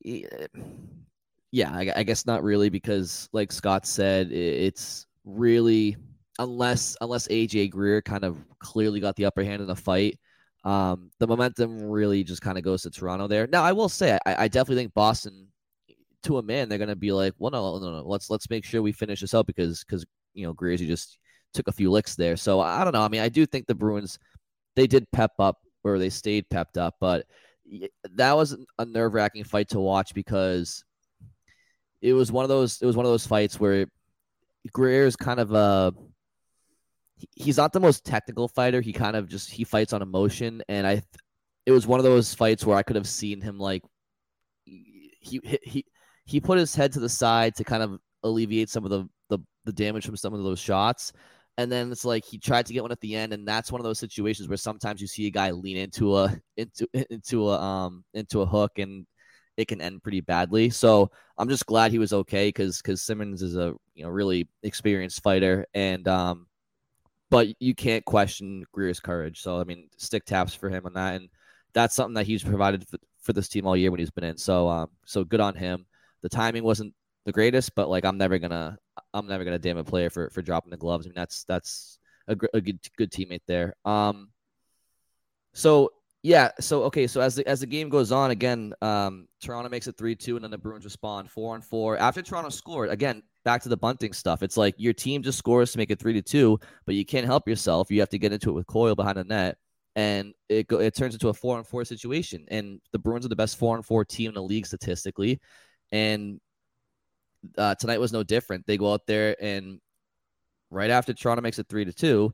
Yeah, 0.03 1.71
I, 1.71 1.91
I, 1.95 2.03
guess 2.03 2.25
not 2.25 2.43
really, 2.43 2.69
because 2.69 3.27
like 3.33 3.51
Scott 3.51 3.85
said, 3.85 4.31
it's 4.31 5.07
really 5.25 5.97
unless 6.39 6.95
unless 7.01 7.27
AJ 7.29 7.71
Greer 7.71 8.01
kind 8.01 8.23
of 8.23 8.37
clearly 8.59 8.99
got 8.99 9.15
the 9.15 9.25
upper 9.25 9.43
hand 9.43 9.61
in 9.61 9.67
the 9.67 9.75
fight. 9.75 10.19
Um, 10.63 11.11
the 11.19 11.27
momentum 11.27 11.81
really 11.81 12.23
just 12.23 12.41
kind 12.41 12.57
of 12.57 12.63
goes 12.63 12.83
to 12.83 12.91
Toronto 12.91 13.27
there. 13.27 13.47
Now, 13.47 13.63
I 13.63 13.71
will 13.71 13.89
say, 13.89 14.17
I, 14.25 14.43
I 14.43 14.47
definitely 14.47 14.83
think 14.83 14.93
Boston 14.93 15.47
to 16.23 16.37
a 16.37 16.43
man, 16.43 16.69
they're 16.69 16.77
going 16.77 16.89
to 16.89 16.95
be 16.95 17.11
like, 17.11 17.33
well, 17.37 17.51
no, 17.51 17.79
no, 17.79 17.91
no, 17.91 18.07
let's 18.07 18.29
let's 18.29 18.49
make 18.49 18.65
sure 18.65 18.81
we 18.81 18.91
finish 18.91 19.21
this 19.21 19.33
up 19.33 19.47
because 19.47 19.83
because 19.83 20.05
you 20.33 20.45
know 20.45 20.53
Greasy 20.53 20.87
just 20.87 21.17
took 21.57 21.67
a 21.67 21.73
few 21.73 21.91
licks 21.91 22.15
there. 22.15 22.37
So 22.37 22.59
I 22.59 22.83
don't 22.83 22.93
know. 22.93 23.01
I 23.01 23.09
mean, 23.09 23.21
I 23.21 23.29
do 23.29 23.45
think 23.45 23.67
the 23.67 23.75
Bruins 23.75 24.19
they 24.75 24.87
did 24.87 25.11
pep 25.11 25.31
up 25.39 25.57
or 25.83 25.99
they 25.99 26.09
stayed 26.09 26.49
pepped 26.49 26.77
up, 26.77 26.95
but 26.99 27.25
that 28.15 28.33
was 28.33 28.55
a 28.79 28.85
nerve 28.85 29.13
wracking 29.13 29.43
fight 29.43 29.69
to 29.69 29.79
watch 29.79 30.13
because 30.13 30.83
it 32.01 32.13
was 32.13 32.31
one 32.31 32.45
of 32.45 32.49
those 32.49 32.81
it 32.81 32.85
was 32.85 32.95
one 32.95 33.05
of 33.05 33.11
those 33.11 33.27
fights 33.27 33.59
where 33.59 33.87
Greer 34.71 35.05
is 35.05 35.15
kind 35.15 35.39
of 35.39 35.51
a 35.51 35.93
he's 37.35 37.57
not 37.57 37.73
the 37.73 37.79
most 37.79 38.05
technical 38.05 38.47
fighter. 38.47 38.79
He 38.81 38.93
kind 38.93 39.15
of 39.15 39.27
just 39.27 39.49
he 39.49 39.63
fights 39.63 39.93
on 39.93 40.01
emotion, 40.01 40.61
and 40.69 40.87
I 40.87 41.01
it 41.65 41.71
was 41.71 41.87
one 41.87 41.99
of 41.99 42.05
those 42.05 42.33
fights 42.33 42.65
where 42.65 42.77
I 42.77 42.83
could 42.83 42.95
have 42.95 43.07
seen 43.07 43.41
him 43.41 43.59
like 43.59 43.83
he 44.65 45.41
he 45.63 45.85
he 46.25 46.39
put 46.39 46.59
his 46.59 46.75
head 46.75 46.91
to 46.93 46.99
the 46.99 47.09
side 47.09 47.55
to 47.55 47.63
kind 47.63 47.81
of 47.81 47.99
alleviate 48.23 48.69
some 48.69 48.83
of 48.83 48.91
the, 48.91 49.07
the, 49.29 49.39
the 49.65 49.71
damage 49.71 50.05
from 50.05 50.17
some 50.17 50.33
of 50.33 50.43
those 50.43 50.59
shots. 50.59 51.13
And 51.57 51.71
then 51.71 51.91
it's 51.91 52.05
like 52.05 52.23
he 52.23 52.37
tried 52.37 52.67
to 52.67 52.73
get 52.73 52.83
one 52.83 52.91
at 52.91 52.99
the 53.01 53.15
end, 53.15 53.33
and 53.33 53.47
that's 53.47 53.71
one 53.71 53.81
of 53.81 53.85
those 53.85 53.99
situations 53.99 54.47
where 54.47 54.57
sometimes 54.57 55.01
you 55.01 55.07
see 55.07 55.25
a 55.27 55.31
guy 55.31 55.51
lean 55.51 55.77
into 55.77 56.15
a 56.15 56.39
into 56.57 56.87
into 57.09 57.49
a 57.49 57.59
um 57.59 58.03
into 58.13 58.41
a 58.41 58.45
hook, 58.45 58.77
and 58.77 59.07
it 59.57 59.67
can 59.67 59.81
end 59.81 60.03
pretty 60.03 60.21
badly. 60.21 60.69
So 60.69 61.09
I'm 61.37 61.49
just 61.49 61.65
glad 61.65 61.91
he 61.91 61.99
was 61.99 62.13
okay 62.13 62.49
because 62.49 62.77
because 62.77 63.01
Simmonds 63.01 63.41
is 63.41 63.55
a 63.55 63.73
you 63.95 64.03
know 64.03 64.09
really 64.09 64.47
experienced 64.63 65.23
fighter, 65.23 65.65
and 65.73 66.07
um, 66.07 66.47
but 67.29 67.47
you 67.59 67.75
can't 67.75 68.05
question 68.05 68.63
Greer's 68.71 68.99
courage. 68.99 69.41
So 69.41 69.59
I 69.59 69.63
mean, 69.63 69.89
stick 69.97 70.25
taps 70.25 70.53
for 70.53 70.69
him 70.69 70.85
on 70.85 70.93
that, 70.93 71.15
and 71.15 71.29
that's 71.73 71.95
something 71.95 72.15
that 72.15 72.27
he's 72.27 72.43
provided 72.43 72.87
for, 72.87 72.97
for 73.21 73.33
this 73.33 73.49
team 73.49 73.65
all 73.65 73.75
year 73.75 73.91
when 73.91 73.99
he's 73.99 74.11
been 74.11 74.23
in. 74.23 74.37
So 74.37 74.67
um, 74.69 74.89
so 75.05 75.23
good 75.23 75.41
on 75.41 75.55
him. 75.55 75.85
The 76.21 76.29
timing 76.29 76.63
wasn't 76.63 76.93
the 77.25 77.31
greatest, 77.31 77.75
but 77.75 77.89
like 77.89 78.05
I'm 78.05 78.17
never 78.17 78.37
gonna 78.37 78.77
I'm 79.17 79.27
never 79.27 79.43
gonna 79.43 79.59
damn 79.59 79.77
a 79.77 79.83
player 79.83 80.09
for 80.09 80.29
for 80.29 80.41
dropping 80.41 80.71
the 80.71 80.77
gloves. 80.77 81.05
I 81.05 81.09
mean 81.09 81.15
that's 81.15 81.43
that's 81.45 81.99
a, 82.27 82.37
a 82.53 82.61
good 82.61 82.79
good 82.97 83.11
teammate 83.11 83.41
there. 83.47 83.75
Um, 83.85 84.29
so 85.53 85.91
yeah, 86.23 86.51
so 86.59 86.83
okay, 86.83 87.07
so 87.07 87.21
as 87.21 87.35
the 87.35 87.47
as 87.47 87.61
the 87.61 87.65
game 87.65 87.89
goes 87.89 88.11
on, 88.11 88.31
again, 88.31 88.73
um, 88.81 89.27
Toronto 89.41 89.69
makes 89.69 89.87
it 89.87 89.97
three 89.97 90.15
two, 90.15 90.35
and 90.35 90.43
then 90.43 90.51
the 90.51 90.57
Bruins 90.57 90.83
respond 90.83 91.29
four 91.29 91.55
and 91.55 91.63
four 91.63 91.97
after 91.97 92.21
Toronto 92.21 92.49
scored. 92.49 92.89
Again, 92.89 93.23
back 93.45 93.61
to 93.63 93.69
the 93.69 93.77
bunting 93.77 94.13
stuff. 94.13 94.43
It's 94.43 94.57
like 94.57 94.75
your 94.77 94.93
team 94.93 95.23
just 95.23 95.37
scores 95.37 95.71
to 95.71 95.77
make 95.77 95.91
it 95.91 95.99
three 95.99 96.13
to 96.13 96.21
two, 96.21 96.59
but 96.85 96.95
you 96.95 97.05
can't 97.05 97.25
help 97.25 97.47
yourself. 97.47 97.89
You 97.89 97.99
have 98.01 98.09
to 98.09 98.19
get 98.19 98.33
into 98.33 98.49
it 98.49 98.53
with 98.53 98.67
Coyle 98.67 98.95
behind 98.95 99.17
the 99.17 99.23
net, 99.23 99.57
and 99.95 100.33
it 100.49 100.67
go, 100.67 100.79
it 100.79 100.95
turns 100.95 101.13
into 101.13 101.29
a 101.29 101.33
four 101.33 101.57
and 101.57 101.65
four 101.65 101.85
situation. 101.85 102.45
And 102.49 102.81
the 102.91 102.99
Bruins 102.99 103.25
are 103.25 103.29
the 103.29 103.35
best 103.35 103.57
four 103.57 103.75
and 103.75 103.85
four 103.85 104.03
team 104.03 104.29
in 104.29 104.35
the 104.35 104.43
league 104.43 104.65
statistically, 104.65 105.39
and 105.91 106.41
uh, 107.57 107.75
tonight 107.75 107.99
was 107.99 108.13
no 108.13 108.23
different. 108.23 108.65
They 108.65 108.77
go 108.77 108.93
out 108.93 109.05
there 109.07 109.35
and 109.41 109.79
right 110.69 110.89
after 110.89 111.13
Toronto 111.13 111.41
makes 111.41 111.59
it 111.59 111.67
three 111.69 111.85
to 111.85 111.93
two, 111.93 112.33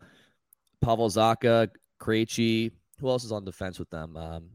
Pavel 0.81 1.09
Zacha, 1.09 1.69
Krejci, 1.99 2.71
who 2.99 3.09
else 3.09 3.23
is 3.23 3.31
on 3.31 3.45
defense 3.45 3.79
with 3.79 3.89
them? 3.89 4.17
Um, 4.17 4.49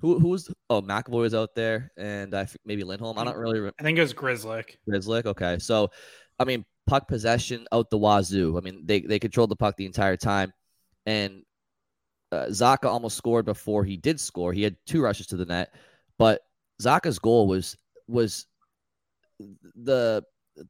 who 0.00 0.18
who 0.18 0.28
was 0.28 0.52
oh 0.70 0.80
McAvoy 0.80 1.20
was 1.20 1.34
out 1.34 1.54
there 1.54 1.92
and 1.96 2.34
I 2.34 2.46
maybe 2.64 2.84
Lindholm. 2.84 3.18
I 3.18 3.24
don't 3.24 3.36
really. 3.36 3.58
Remember. 3.58 3.74
I 3.78 3.82
think 3.82 3.98
it 3.98 4.02
was 4.02 4.14
Grzelcyk. 4.14 4.76
Grzelcyk. 4.88 5.26
Okay, 5.26 5.58
so 5.58 5.90
I 6.38 6.44
mean 6.44 6.64
puck 6.86 7.06
possession 7.06 7.66
out 7.72 7.90
the 7.90 7.98
wazoo. 7.98 8.56
I 8.56 8.60
mean 8.60 8.82
they 8.86 9.00
they 9.00 9.18
controlled 9.18 9.50
the 9.50 9.56
puck 9.56 9.76
the 9.76 9.86
entire 9.86 10.16
time, 10.16 10.52
and 11.04 11.42
uh, 12.32 12.46
Zacha 12.46 12.86
almost 12.86 13.16
scored 13.16 13.44
before 13.44 13.84
he 13.84 13.96
did 13.96 14.18
score. 14.18 14.52
He 14.52 14.62
had 14.62 14.76
two 14.86 15.02
rushes 15.02 15.26
to 15.28 15.36
the 15.36 15.44
net, 15.44 15.74
but 16.18 16.40
Zacha's 16.80 17.18
goal 17.18 17.46
was 17.46 17.76
was 18.08 18.46
the 19.74 20.22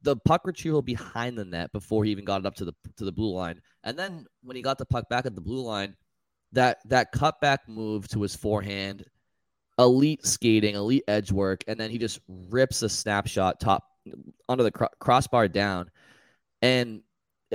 the 0.03 0.15
puck 0.17 0.41
retrieval 0.45 0.81
behind 0.81 1.37
the 1.37 1.45
net 1.45 1.71
before 1.73 2.03
he 2.03 2.11
even 2.11 2.25
got 2.25 2.39
it 2.39 2.45
up 2.45 2.55
to 2.55 2.65
the 2.65 2.73
to 2.97 3.05
the 3.05 3.11
blue 3.11 3.33
line. 3.33 3.59
And 3.83 3.97
then 3.97 4.25
when 4.43 4.55
he 4.55 4.61
got 4.61 4.77
the 4.77 4.85
puck 4.85 5.09
back 5.09 5.25
at 5.25 5.35
the 5.35 5.41
blue 5.41 5.61
line, 5.61 5.95
that 6.53 6.77
that 6.85 7.13
cutback 7.13 7.59
move 7.67 8.07
to 8.09 8.21
his 8.21 8.35
forehand, 8.35 9.05
elite 9.79 10.25
skating, 10.25 10.75
elite 10.75 11.03
edge 11.07 11.31
work, 11.31 11.63
and 11.67 11.79
then 11.79 11.89
he 11.89 11.97
just 11.97 12.19
rips 12.27 12.81
a 12.81 12.89
snapshot 12.89 13.59
top 13.59 13.83
under 14.49 14.63
the 14.63 14.71
cro- 14.71 14.87
crossbar 14.99 15.47
down, 15.47 15.89
and 16.61 17.01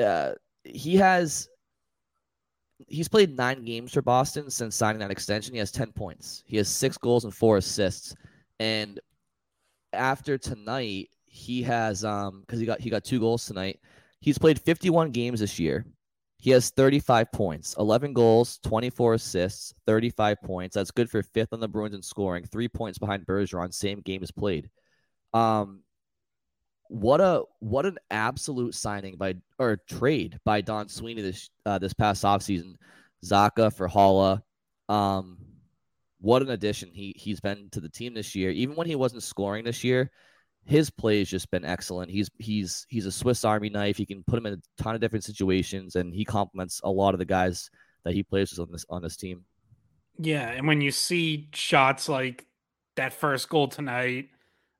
uh, 0.00 0.32
he 0.64 0.96
has 0.96 1.48
he's 2.88 3.08
played 3.08 3.34
nine 3.34 3.64
games 3.64 3.92
for 3.92 4.02
Boston 4.02 4.50
since 4.50 4.76
signing 4.76 5.00
that 5.00 5.10
extension. 5.10 5.54
He 5.54 5.58
has 5.58 5.72
ten 5.72 5.92
points. 5.92 6.42
He 6.46 6.56
has 6.56 6.68
six 6.68 6.98
goals 6.98 7.24
and 7.24 7.34
four 7.34 7.56
assists, 7.56 8.14
and 8.60 9.00
after 9.96 10.38
tonight, 10.38 11.10
he 11.24 11.62
has 11.62 12.04
um 12.04 12.40
because 12.40 12.60
he 12.60 12.66
got 12.66 12.80
he 12.80 12.90
got 12.90 13.04
two 13.04 13.20
goals 13.20 13.46
tonight. 13.46 13.80
He's 14.20 14.38
played 14.38 14.60
51 14.60 15.10
games 15.10 15.40
this 15.40 15.58
year. 15.58 15.84
He 16.38 16.50
has 16.50 16.70
35 16.70 17.32
points, 17.32 17.74
11 17.78 18.12
goals, 18.12 18.58
24 18.62 19.14
assists, 19.14 19.74
35 19.86 20.40
points. 20.42 20.74
That's 20.74 20.90
good 20.90 21.10
for 21.10 21.22
fifth 21.22 21.52
on 21.52 21.60
the 21.60 21.68
Bruins 21.68 21.94
in 21.94 22.02
scoring, 22.02 22.44
three 22.44 22.68
points 22.68 22.98
behind 22.98 23.26
Bergeron, 23.26 23.72
same 23.72 24.00
game 24.00 24.22
as 24.22 24.30
played. 24.30 24.70
Um, 25.32 25.82
what 26.88 27.20
a 27.20 27.42
what 27.60 27.86
an 27.86 27.98
absolute 28.10 28.74
signing 28.74 29.16
by 29.16 29.34
or 29.58 29.78
trade 29.88 30.38
by 30.44 30.60
Don 30.60 30.88
Sweeney 30.88 31.22
this 31.22 31.50
uh, 31.64 31.78
this 31.78 31.94
past 31.94 32.22
offseason. 32.22 32.76
Zacha 33.24 33.74
for 33.74 33.88
Haula. 33.88 34.42
Um, 34.88 35.38
what 36.26 36.42
an 36.42 36.50
addition 36.50 36.90
he 36.92 37.14
he's 37.16 37.38
been 37.38 37.68
to 37.70 37.80
the 37.80 37.88
team 37.88 38.12
this 38.12 38.34
year. 38.34 38.50
Even 38.50 38.74
when 38.74 38.88
he 38.88 38.96
wasn't 38.96 39.22
scoring 39.22 39.64
this 39.64 39.84
year, 39.84 40.10
his 40.64 40.90
play 40.90 41.20
has 41.20 41.28
just 41.28 41.48
been 41.52 41.64
excellent. 41.64 42.10
He's 42.10 42.28
he's 42.38 42.84
he's 42.88 43.06
a 43.06 43.12
Swiss 43.12 43.44
Army 43.44 43.68
knife. 43.70 43.96
He 43.96 44.04
can 44.04 44.24
put 44.24 44.36
him 44.36 44.46
in 44.46 44.54
a 44.54 44.82
ton 44.82 44.96
of 44.96 45.00
different 45.00 45.24
situations, 45.24 45.94
and 45.94 46.12
he 46.12 46.24
complements 46.24 46.80
a 46.82 46.90
lot 46.90 47.14
of 47.14 47.18
the 47.18 47.24
guys 47.24 47.70
that 48.04 48.12
he 48.12 48.24
plays 48.24 48.50
with 48.50 48.58
on 48.58 48.72
this 48.72 48.84
on 48.90 49.02
this 49.02 49.16
team. 49.16 49.44
Yeah, 50.18 50.50
and 50.50 50.66
when 50.66 50.80
you 50.80 50.90
see 50.90 51.48
shots 51.54 52.08
like 52.08 52.44
that 52.96 53.12
first 53.12 53.48
goal 53.48 53.68
tonight, 53.68 54.30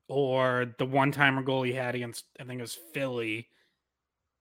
or 0.09 0.75
the 0.77 0.85
one 0.85 1.13
timer 1.13 1.43
goal 1.43 1.63
he 1.63 1.71
had 1.71 1.95
against 1.95 2.25
I 2.41 2.43
think 2.43 2.59
it 2.59 2.63
was 2.63 2.77
Philly, 2.93 3.47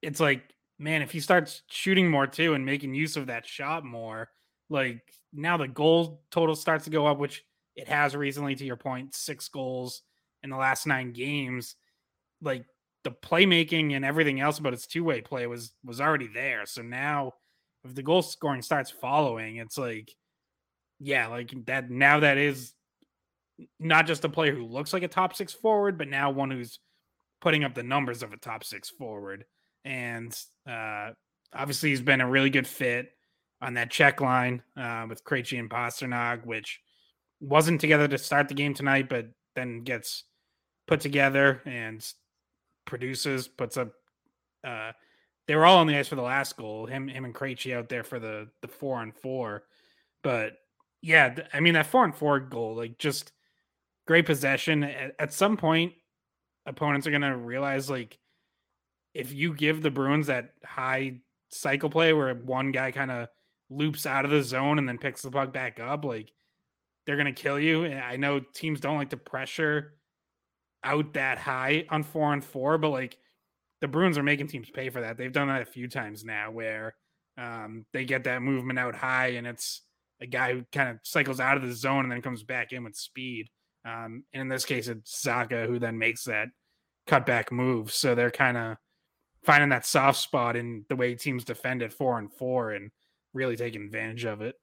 it's 0.02 0.18
like 0.18 0.42
man, 0.76 1.02
if 1.02 1.12
he 1.12 1.20
starts 1.20 1.62
shooting 1.68 2.10
more 2.10 2.26
too 2.26 2.54
and 2.54 2.66
making 2.66 2.94
use 2.94 3.16
of 3.16 3.28
that 3.28 3.46
shot 3.46 3.84
more, 3.84 4.28
like 4.68 5.00
now 5.32 5.56
the 5.56 5.68
goal 5.68 6.22
total 6.30 6.54
starts 6.54 6.84
to 6.84 6.90
go 6.90 7.06
up, 7.06 7.18
which 7.18 7.44
it 7.74 7.88
has 7.88 8.16
recently. 8.16 8.54
To 8.54 8.64
your 8.64 8.76
point, 8.76 9.14
six 9.14 9.48
goals 9.48 10.02
in 10.42 10.50
the 10.50 10.56
last 10.56 10.86
nine 10.86 11.12
games. 11.12 11.76
Like 12.42 12.64
the 13.04 13.10
playmaking 13.10 13.94
and 13.94 14.04
everything 14.04 14.40
else 14.40 14.58
about 14.58 14.72
its 14.72 14.86
two 14.86 15.04
way 15.04 15.20
play 15.20 15.46
was 15.46 15.72
was 15.84 16.00
already 16.00 16.28
there. 16.28 16.66
So 16.66 16.82
now, 16.82 17.32
if 17.84 17.94
the 17.94 18.02
goal 18.02 18.22
scoring 18.22 18.62
starts 18.62 18.90
following, 18.90 19.56
it's 19.56 19.78
like, 19.78 20.12
yeah, 20.98 21.28
like 21.28 21.52
that. 21.66 21.90
Now 21.90 22.20
that 22.20 22.38
is 22.38 22.72
not 23.78 24.06
just 24.06 24.24
a 24.24 24.28
player 24.28 24.54
who 24.54 24.66
looks 24.66 24.92
like 24.92 25.02
a 25.02 25.08
top 25.08 25.34
six 25.34 25.52
forward, 25.52 25.96
but 25.96 26.08
now 26.08 26.30
one 26.30 26.50
who's 26.50 26.78
putting 27.40 27.64
up 27.64 27.74
the 27.74 27.82
numbers 27.82 28.22
of 28.22 28.32
a 28.32 28.36
top 28.36 28.64
six 28.64 28.90
forward. 28.90 29.44
And 29.84 30.36
uh, 30.68 31.10
obviously, 31.54 31.90
he's 31.90 32.02
been 32.02 32.20
a 32.20 32.28
really 32.28 32.50
good 32.50 32.66
fit 32.66 33.10
on 33.60 33.74
that 33.74 33.90
check 33.90 34.20
line 34.20 34.62
uh, 34.76 35.06
with 35.08 35.24
Krejci 35.24 35.58
and 35.58 35.70
Pastrnak, 35.70 36.44
which 36.44 36.80
wasn't 37.40 37.80
together 37.80 38.08
to 38.08 38.18
start 38.18 38.48
the 38.48 38.54
game 38.54 38.74
tonight, 38.74 39.08
but 39.08 39.26
then 39.54 39.82
gets 39.82 40.24
put 40.86 41.00
together 41.00 41.62
and 41.64 42.06
produces, 42.84 43.48
puts 43.48 43.76
up. 43.76 43.92
Uh, 44.64 44.92
they 45.46 45.54
were 45.54 45.64
all 45.64 45.78
on 45.78 45.86
the 45.86 45.96
ice 45.96 46.08
for 46.08 46.16
the 46.16 46.22
last 46.22 46.56
goal. 46.56 46.86
Him, 46.86 47.08
him, 47.08 47.24
and 47.24 47.34
Krejci 47.34 47.74
out 47.74 47.88
there 47.88 48.04
for 48.04 48.18
the 48.18 48.48
the 48.62 48.68
four 48.68 48.98
on 48.98 49.12
four. 49.12 49.64
But 50.22 50.54
yeah, 51.02 51.36
I 51.52 51.60
mean 51.60 51.74
that 51.74 51.86
four 51.86 52.02
on 52.02 52.12
four 52.12 52.40
goal, 52.40 52.76
like 52.76 52.98
just 52.98 53.32
great 54.06 54.26
possession. 54.26 54.82
At, 54.82 55.14
at 55.18 55.32
some 55.32 55.56
point, 55.56 55.92
opponents 56.66 57.06
are 57.06 57.12
gonna 57.12 57.36
realize 57.36 57.88
like 57.88 58.18
if 59.14 59.32
you 59.32 59.54
give 59.54 59.82
the 59.82 59.90
Bruins 59.90 60.26
that 60.26 60.50
high 60.64 61.20
cycle 61.48 61.88
play 61.88 62.12
where 62.12 62.34
one 62.34 62.72
guy 62.72 62.90
kind 62.90 63.10
of 63.10 63.28
loops 63.70 64.06
out 64.06 64.24
of 64.24 64.30
the 64.30 64.42
zone 64.42 64.78
and 64.78 64.88
then 64.88 64.98
picks 64.98 65.22
the 65.22 65.30
puck 65.30 65.52
back 65.52 65.80
up, 65.80 66.04
like 66.04 66.30
they're 67.04 67.16
gonna 67.16 67.32
kill 67.32 67.58
you. 67.58 67.84
And 67.84 67.98
I 67.98 68.16
know 68.16 68.40
teams 68.40 68.80
don't 68.80 68.98
like 68.98 69.10
to 69.10 69.16
pressure 69.16 69.94
out 70.84 71.14
that 71.14 71.38
high 71.38 71.84
on 71.90 72.02
four 72.02 72.32
and 72.32 72.44
four, 72.44 72.78
but 72.78 72.90
like 72.90 73.18
the 73.80 73.88
Bruins 73.88 74.18
are 74.18 74.22
making 74.22 74.48
teams 74.48 74.70
pay 74.70 74.88
for 74.88 75.00
that. 75.00 75.16
They've 75.16 75.32
done 75.32 75.48
that 75.48 75.62
a 75.62 75.66
few 75.66 75.88
times 75.88 76.24
now 76.24 76.50
where 76.50 76.94
um, 77.38 77.84
they 77.92 78.04
get 78.04 78.24
that 78.24 78.42
movement 78.42 78.78
out 78.78 78.94
high 78.94 79.28
and 79.28 79.46
it's 79.46 79.82
a 80.20 80.26
guy 80.26 80.52
who 80.52 80.64
kind 80.72 80.88
of 80.88 80.98
cycles 81.02 81.40
out 81.40 81.56
of 81.56 81.62
the 81.62 81.74
zone 81.74 82.04
and 82.04 82.12
then 82.12 82.22
comes 82.22 82.42
back 82.42 82.72
in 82.72 82.84
with 82.84 82.96
speed. 82.96 83.48
Um, 83.84 84.24
and 84.32 84.42
in 84.42 84.48
this 84.48 84.64
case, 84.64 84.88
it's 84.88 85.22
Zacha 85.24 85.66
who 85.66 85.78
then 85.78 85.98
makes 85.98 86.24
that 86.24 86.48
cutback 87.06 87.52
move. 87.52 87.92
So 87.92 88.14
they're 88.14 88.30
kind 88.30 88.56
of 88.56 88.76
finding 89.44 89.68
that 89.68 89.86
soft 89.86 90.18
spot 90.18 90.56
in 90.56 90.84
the 90.88 90.96
way 90.96 91.14
teams 91.14 91.44
defend 91.44 91.82
at 91.82 91.92
four 91.92 92.18
and 92.18 92.32
four 92.32 92.72
and 92.72 92.90
really 93.36 93.56
taking 93.56 93.82
advantage 93.82 94.24
of 94.24 94.40
it. 94.40 94.56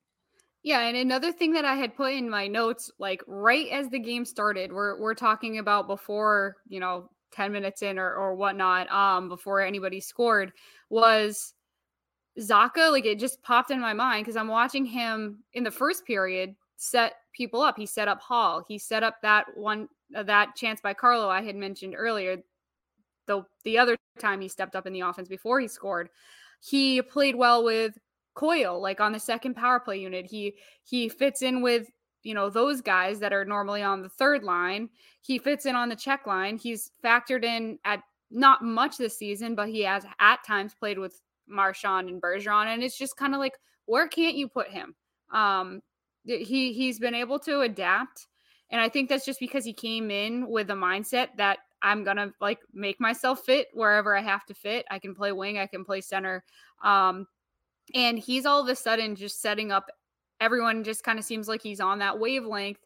Yeah, 0.63 0.79
and 0.79 0.95
another 0.95 1.31
thing 1.31 1.51
that 1.53 1.65
I 1.65 1.75
had 1.75 1.95
put 1.95 2.13
in 2.13 2.29
my 2.29 2.47
notes, 2.47 2.89
like 2.97 3.21
right 3.27 3.67
as 3.69 3.89
the 3.89 3.99
game 3.99 4.23
started, 4.23 4.71
we're 4.71 4.99
we're 4.99 5.13
talking 5.13 5.57
about 5.57 5.87
before, 5.87 6.55
you 6.67 6.79
know, 6.79 7.09
10 7.33 7.51
minutes 7.51 7.81
in 7.81 7.99
or, 7.99 8.13
or 8.13 8.35
whatnot, 8.35 8.89
um, 8.91 9.27
before 9.27 9.59
anybody 9.59 9.99
scored, 9.99 10.53
was 10.89 11.53
Zacha, 12.39 12.91
like 12.91 13.05
it 13.05 13.19
just 13.19 13.41
popped 13.43 13.71
in 13.71 13.79
my 13.79 13.93
mind 13.93 14.23
because 14.23 14.37
I'm 14.37 14.47
watching 14.47 14.85
him 14.85 15.43
in 15.53 15.63
the 15.63 15.71
first 15.71 16.05
period 16.05 16.55
set 16.77 17.13
people 17.33 17.61
up. 17.61 17.77
He 17.77 17.85
set 17.85 18.07
up 18.07 18.21
Hall. 18.21 18.63
He 18.67 18.77
set 18.77 19.03
up 19.03 19.21
that 19.21 19.45
one 19.55 19.87
uh, 20.15 20.23
that 20.23 20.55
chance 20.55 20.81
by 20.81 20.93
Carlo 20.93 21.29
I 21.29 21.41
had 21.41 21.55
mentioned 21.55 21.95
earlier. 21.97 22.37
The 23.27 23.43
the 23.63 23.77
other 23.77 23.97
time 24.19 24.41
he 24.41 24.47
stepped 24.47 24.75
up 24.75 24.87
in 24.87 24.93
the 24.93 25.01
offense 25.01 25.27
before 25.27 25.59
he 25.59 25.67
scored. 25.67 26.09
He 26.61 27.01
played 27.01 27.35
well 27.35 27.63
with 27.63 27.97
Coyle, 28.35 28.81
like 28.81 28.99
on 28.99 29.11
the 29.11 29.19
second 29.19 29.55
power 29.55 29.79
play 29.79 29.97
unit. 29.97 30.25
He 30.25 30.55
he 30.83 31.09
fits 31.09 31.41
in 31.41 31.61
with 31.61 31.87
you 32.23 32.33
know 32.33 32.49
those 32.49 32.81
guys 32.81 33.19
that 33.19 33.33
are 33.33 33.45
normally 33.45 33.83
on 33.83 34.01
the 34.01 34.09
third 34.09 34.43
line. 34.43 34.89
He 35.21 35.37
fits 35.37 35.65
in 35.65 35.75
on 35.75 35.89
the 35.89 35.95
check 35.95 36.25
line. 36.25 36.57
He's 36.57 36.91
factored 37.03 37.43
in 37.43 37.79
at 37.85 38.01
not 38.31 38.63
much 38.63 38.97
this 38.97 39.17
season, 39.17 39.55
but 39.55 39.69
he 39.69 39.81
has 39.81 40.05
at 40.19 40.43
times 40.43 40.73
played 40.73 40.97
with 40.97 41.21
Marchand 41.47 42.09
and 42.09 42.21
Bergeron, 42.21 42.67
and 42.67 42.83
it's 42.83 42.97
just 42.97 43.17
kind 43.17 43.33
of 43.33 43.39
like 43.39 43.53
where 43.85 44.07
can't 44.07 44.35
you 44.35 44.47
put 44.47 44.69
him? 44.69 44.95
Um, 45.31 45.81
he 46.25 46.73
he's 46.73 46.99
been 46.99 47.15
able 47.15 47.39
to 47.39 47.61
adapt, 47.61 48.27
and 48.71 48.81
I 48.81 48.89
think 48.89 49.09
that's 49.09 49.25
just 49.25 49.39
because 49.39 49.65
he 49.65 49.73
came 49.73 50.09
in 50.09 50.49
with 50.49 50.69
a 50.69 50.75
mindset 50.75 51.29
that 51.37 51.59
I'm 51.81 52.03
gonna 52.03 52.33
like 52.39 52.59
make 52.73 52.99
myself 52.99 53.43
fit 53.45 53.67
wherever 53.73 54.15
I 54.15 54.21
have 54.21 54.45
to 54.45 54.53
fit. 54.53 54.85
I 54.89 54.99
can 54.99 55.13
play 55.13 55.31
wing, 55.31 55.57
I 55.57 55.67
can 55.67 55.83
play 55.83 56.01
center, 56.01 56.43
um, 56.83 57.27
and 57.93 58.17
he's 58.17 58.45
all 58.45 58.61
of 58.61 58.67
a 58.67 58.75
sudden 58.75 59.15
just 59.15 59.41
setting 59.41 59.71
up. 59.71 59.89
Everyone 60.39 60.83
just 60.83 61.03
kind 61.03 61.19
of 61.19 61.25
seems 61.25 61.47
like 61.47 61.61
he's 61.61 61.79
on 61.79 61.99
that 61.99 62.19
wavelength 62.19 62.79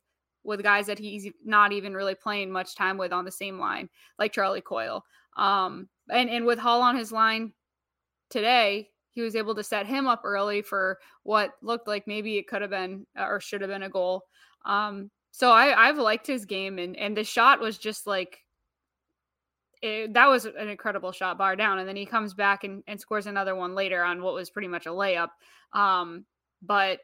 with 0.44 0.64
guys 0.64 0.86
that 0.88 1.00
he's 1.00 1.28
not 1.44 1.72
even 1.72 1.94
really 1.94 2.16
playing 2.16 2.52
much 2.52 2.76
time 2.76 2.98
with 2.98 3.12
on 3.12 3.26
the 3.26 3.32
same 3.32 3.60
line, 3.60 3.90
like 4.18 4.32
Charlie 4.32 4.62
Coyle. 4.62 5.04
Um, 5.36 5.90
and 6.10 6.30
and 6.30 6.46
with 6.46 6.60
Hall 6.60 6.82
on 6.82 6.96
his 6.96 7.12
line 7.12 7.54
today, 8.30 8.90
he 9.12 9.22
was 9.22 9.36
able 9.36 9.56
to 9.56 9.64
set 9.64 9.86
him 9.86 10.08
up 10.08 10.22
early 10.24 10.62
for 10.62 11.00
what 11.24 11.52
looked 11.62 11.88
like 11.88 12.08
maybe 12.08 12.38
it 12.38 12.48
could 12.48 12.62
have 12.62 12.72
been 12.72 13.06
uh, 13.18 13.26
or 13.26 13.40
should 13.40 13.62
have 13.62 13.70
been 13.70 13.84
a 13.84 13.90
goal. 13.90 14.24
Um, 14.66 15.10
so 15.32 15.52
I, 15.52 15.88
I've 15.88 15.98
liked 15.98 16.28
his 16.28 16.46
game, 16.46 16.80
and 16.80 16.96
and 16.96 17.16
the 17.16 17.24
shot 17.24 17.60
was 17.60 17.78
just 17.78 18.08
like 18.08 18.40
it, 19.82 20.14
that 20.14 20.28
was 20.28 20.46
an 20.46 20.70
incredible 20.70 21.12
shot 21.12 21.38
bar 21.38 21.56
down, 21.56 21.80
and 21.80 21.88
then 21.88 21.96
he 21.96 22.06
comes 22.06 22.34
back 22.34 22.64
and, 22.64 22.84
and 22.88 23.00
scores 23.00 23.28
another 23.28 23.56
one 23.56 23.76
later 23.76 24.04
on 24.04 24.22
what 24.22 24.34
was 24.34 24.50
pretty 24.50 24.68
much 24.68 24.86
a 24.86 24.90
layup. 24.90 25.30
Um, 25.74 26.26
but 26.62 27.00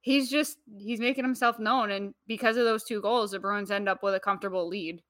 he's 0.00 0.30
just 0.30 0.58
he's 0.78 1.00
making 1.00 1.24
himself 1.24 1.58
known, 1.58 1.90
and 1.90 2.14
because 2.26 2.56
of 2.56 2.64
those 2.64 2.84
two 2.84 3.00
goals, 3.00 3.30
the 3.30 3.38
Bruins 3.38 3.70
end 3.70 3.88
up 3.88 4.02
with 4.02 4.14
a 4.14 4.20
comfortable 4.20 4.68
lead. 4.68 5.02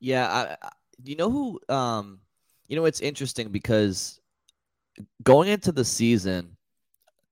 Yeah, 0.00 0.26
I, 0.26 0.66
I, 0.66 0.70
you 1.04 1.16
know 1.16 1.30
who? 1.30 1.60
Um, 1.68 2.20
you 2.68 2.76
know 2.76 2.84
it's 2.84 3.00
interesting 3.00 3.48
because 3.48 4.20
going 5.22 5.48
into 5.48 5.72
the 5.72 5.84
season, 5.84 6.56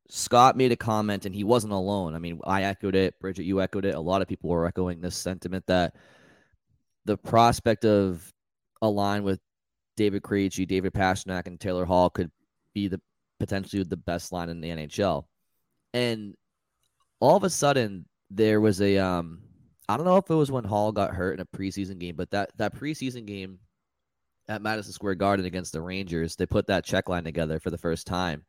Scott 0.09 0.57
made 0.57 0.73
a 0.73 0.77
comment, 0.77 1.27
and 1.27 1.35
he 1.35 1.45
wasn't 1.45 1.73
alone. 1.73 2.15
I 2.15 2.19
mean, 2.19 2.41
I 2.45 2.65
echoed 2.65 2.95
it. 2.95 3.19
Bridget, 3.21 3.45
you 3.45 3.61
echoed 3.61 3.85
it. 3.87 3.95
A 3.95 4.01
lot 4.01 4.23
of 4.23 4.29
people 4.29 4.51
were 4.51 4.67
echoing 4.67 5.01
this 5.01 5.17
sentiment 5.17 5.67
that 5.67 5.95
the 7.05 7.17
prospect 7.17 7.85
of 7.85 8.33
a 8.83 8.89
line 8.89 9.25
with 9.25 9.41
David 9.97 10.23
Krejci, 10.23 10.67
David 10.67 10.93
Pastrnak, 10.93 11.47
and 11.47 11.61
Taylor 11.61 11.85
Hall 11.85 12.11
could 12.11 12.31
be 12.75 12.89
the 12.89 13.01
potentially 13.39 13.83
the 13.83 13.97
best 13.97 14.33
line 14.33 14.49
in 14.49 14.61
the 14.61 14.71
NHL. 14.71 15.25
And 15.93 16.35
all 17.21 17.37
of 17.37 17.45
a 17.45 17.51
sudden, 17.51 18.07
there 18.31 18.61
was 18.61 18.81
a 18.81 18.99
um, 18.99 19.41
I 19.89 19.97
don't 19.97 20.07
know 20.07 20.17
if 20.17 20.31
it 20.31 20.35
was 20.35 20.51
when 20.51 20.65
Hall 20.65 20.93
got 20.93 21.15
hurt 21.15 21.35
in 21.35 21.41
a 21.41 21.57
preseason 21.57 21.99
game, 21.99 22.17
but 22.17 22.31
that 22.31 22.51
that 22.57 22.75
preseason 22.75 23.27
game 23.27 23.59
at 24.49 24.63
Madison 24.63 24.93
Square 24.93 25.17
Garden 25.17 25.47
against 25.47 25.73
the 25.73 25.81
Rangers, 25.81 26.37
they 26.37 26.47
put 26.47 26.67
that 26.67 26.85
check 26.85 27.09
line 27.09 27.25
together 27.25 27.59
for 27.59 27.71
the 27.71 27.79
first 27.79 28.07
time. 28.07 28.45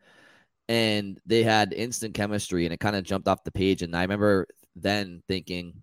And 0.67 1.19
they 1.25 1.43
had 1.43 1.73
instant 1.73 2.15
chemistry 2.15 2.65
and 2.65 2.73
it 2.73 2.79
kind 2.79 2.95
of 2.95 3.03
jumped 3.03 3.27
off 3.27 3.43
the 3.43 3.51
page. 3.51 3.81
And 3.81 3.95
I 3.95 4.01
remember 4.01 4.47
then 4.75 5.21
thinking, 5.27 5.81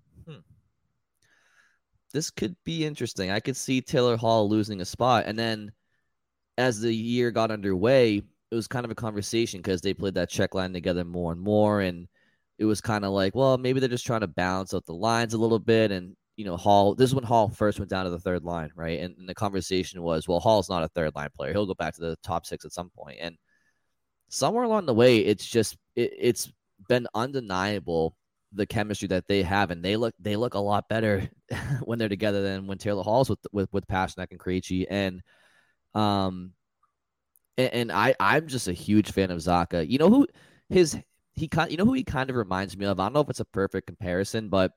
this 2.13 2.31
could 2.31 2.57
be 2.65 2.85
interesting. 2.85 3.31
I 3.31 3.41
could 3.41 3.57
see 3.57 3.81
Taylor 3.81 4.17
Hall 4.17 4.49
losing 4.49 4.81
a 4.81 4.85
spot. 4.85 5.25
And 5.27 5.39
then 5.39 5.73
as 6.59 6.81
the 6.81 6.93
year 6.95 7.31
got 7.31 7.51
underway, 7.51 8.23
it 8.51 8.55
was 8.55 8.69
kind 8.69 8.85
of 8.85 8.91
a 8.91 8.97
conversation 8.97 9.61
because 9.61 9.81
they 9.81 9.95
played 9.95 10.15
that 10.15 10.29
check 10.29 10.55
line 10.55 10.73
together 10.73 11.05
more 11.05 11.33
and 11.33 11.41
more. 11.41 11.81
And 11.81 12.09
it 12.59 12.67
was 12.67 12.81
kind 12.81 13.05
of 13.05 13.13
like, 13.13 13.35
well, 13.35 13.57
maybe 13.57 13.81
they're 13.81 13.89
just 13.89 14.07
trying 14.07 14.21
to 14.21 14.27
balance 14.29 14.75
out 14.75 14.85
the 14.85 14.93
lines 14.95 15.35
a 15.35 15.39
little 15.39 15.59
bit. 15.59 15.91
And, 15.91 16.15
you 16.37 16.45
know, 16.45 16.57
Hall, 16.57 16.95
this 16.95 17.11
is 17.11 17.15
when 17.15 17.25
Hall 17.25 17.49
first 17.49 17.79
went 17.79 17.91
down 17.91 18.05
to 18.05 18.11
the 18.11 18.19
third 18.19 18.45
line, 18.45 18.71
right? 18.75 19.01
And, 19.01 19.17
and 19.17 19.29
the 19.29 19.35
conversation 19.35 20.03
was, 20.03 20.29
well, 20.29 20.41
Hall's 20.41 20.69
not 20.69 20.85
a 20.85 20.89
third 20.89 21.15
line 21.15 21.31
player. 21.35 21.53
He'll 21.53 21.67
go 21.67 21.75
back 21.75 21.95
to 21.95 22.01
the 22.03 22.17
top 22.23 22.45
six 22.45 22.65
at 22.65 22.73
some 22.73 22.91
point. 22.91 23.19
And 23.21 23.37
somewhere 24.29 24.65
along 24.65 24.87
the 24.87 24.95
way, 24.95 25.19
it's 25.19 25.47
just, 25.47 25.77
it, 25.97 26.13
it's 26.19 26.53
been 26.89 27.07
undeniable 27.15 28.15
the 28.53 28.67
chemistry 28.67 29.09
that 29.09 29.27
they 29.27 29.43
have, 29.43 29.71
and 29.71 29.85
they 29.85 29.97
look 29.97 30.15
they 30.19 30.37
look 30.37 30.55
a 30.55 30.59
lot 30.59 30.89
better 30.89 31.29
when 31.85 31.99
they're 31.99 32.09
together 32.09 32.43
than 32.43 32.67
when 32.67 32.79
Taylor 32.79 33.03
Hall's 33.03 33.31
with 33.31 33.41
with 33.53 33.73
with 33.73 33.87
Pastrnak 33.87 34.29
and 34.31 34.41
Krejci, 34.41 34.87
and 34.89 35.23
um, 35.95 36.53
and, 37.59 37.73
and, 37.73 37.93
I 37.93 38.15
I'm 38.19 38.47
just 38.49 38.69
a 38.69 38.73
huge 38.73 39.13
fan 39.13 39.31
of 39.31 39.39
Zacha. 39.39 39.89
You 39.89 39.99
know 39.99 40.09
who 40.09 40.27
his 40.69 40.99
he 41.35 41.49
kind 41.49 41.71
you 41.71 41.77
know 41.77 41.85
who 41.85 41.95
he 41.95 42.05
kind 42.05 42.31
of 42.31 42.37
reminds 42.37 42.77
me 42.77 42.87
of. 42.87 43.01
I 43.01 43.05
don't 43.05 43.15
know 43.15 43.21
if 43.21 43.31
it's 43.31 43.41
a 43.41 43.45
perfect 43.45 43.87
comparison, 43.87 44.49
but 44.49 44.73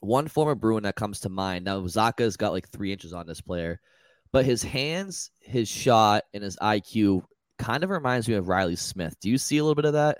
one 0.00 0.28
former 0.28 0.54
Bruin 0.54 0.84
that 0.84 0.96
comes 0.96 1.20
to 1.20 1.28
mind. 1.28 1.64
Now 1.64 1.80
Zacha's 1.82 2.36
got 2.36 2.52
like 2.52 2.68
three 2.68 2.92
inches 2.92 3.12
on 3.12 3.26
this 3.26 3.40
player, 3.40 3.80
but 4.32 4.44
his 4.44 4.62
hands, 4.62 5.30
his 5.40 5.68
shot, 5.68 6.24
and 6.32 6.42
his 6.42 6.56
IQ 6.56 7.24
kind 7.58 7.84
of 7.84 7.90
reminds 7.90 8.28
me 8.28 8.34
of 8.34 8.48
Reilly 8.48 8.76
Smith. 8.76 9.16
Do 9.20 9.28
you 9.30 9.38
see 9.38 9.58
a 9.58 9.62
little 9.62 9.74
bit 9.74 9.84
of 9.84 9.94
that 9.94 10.18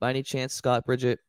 by 0.00 0.10
any 0.10 0.22
chance, 0.22 0.54
Scott 0.54 0.84
Bridget? 0.84 1.20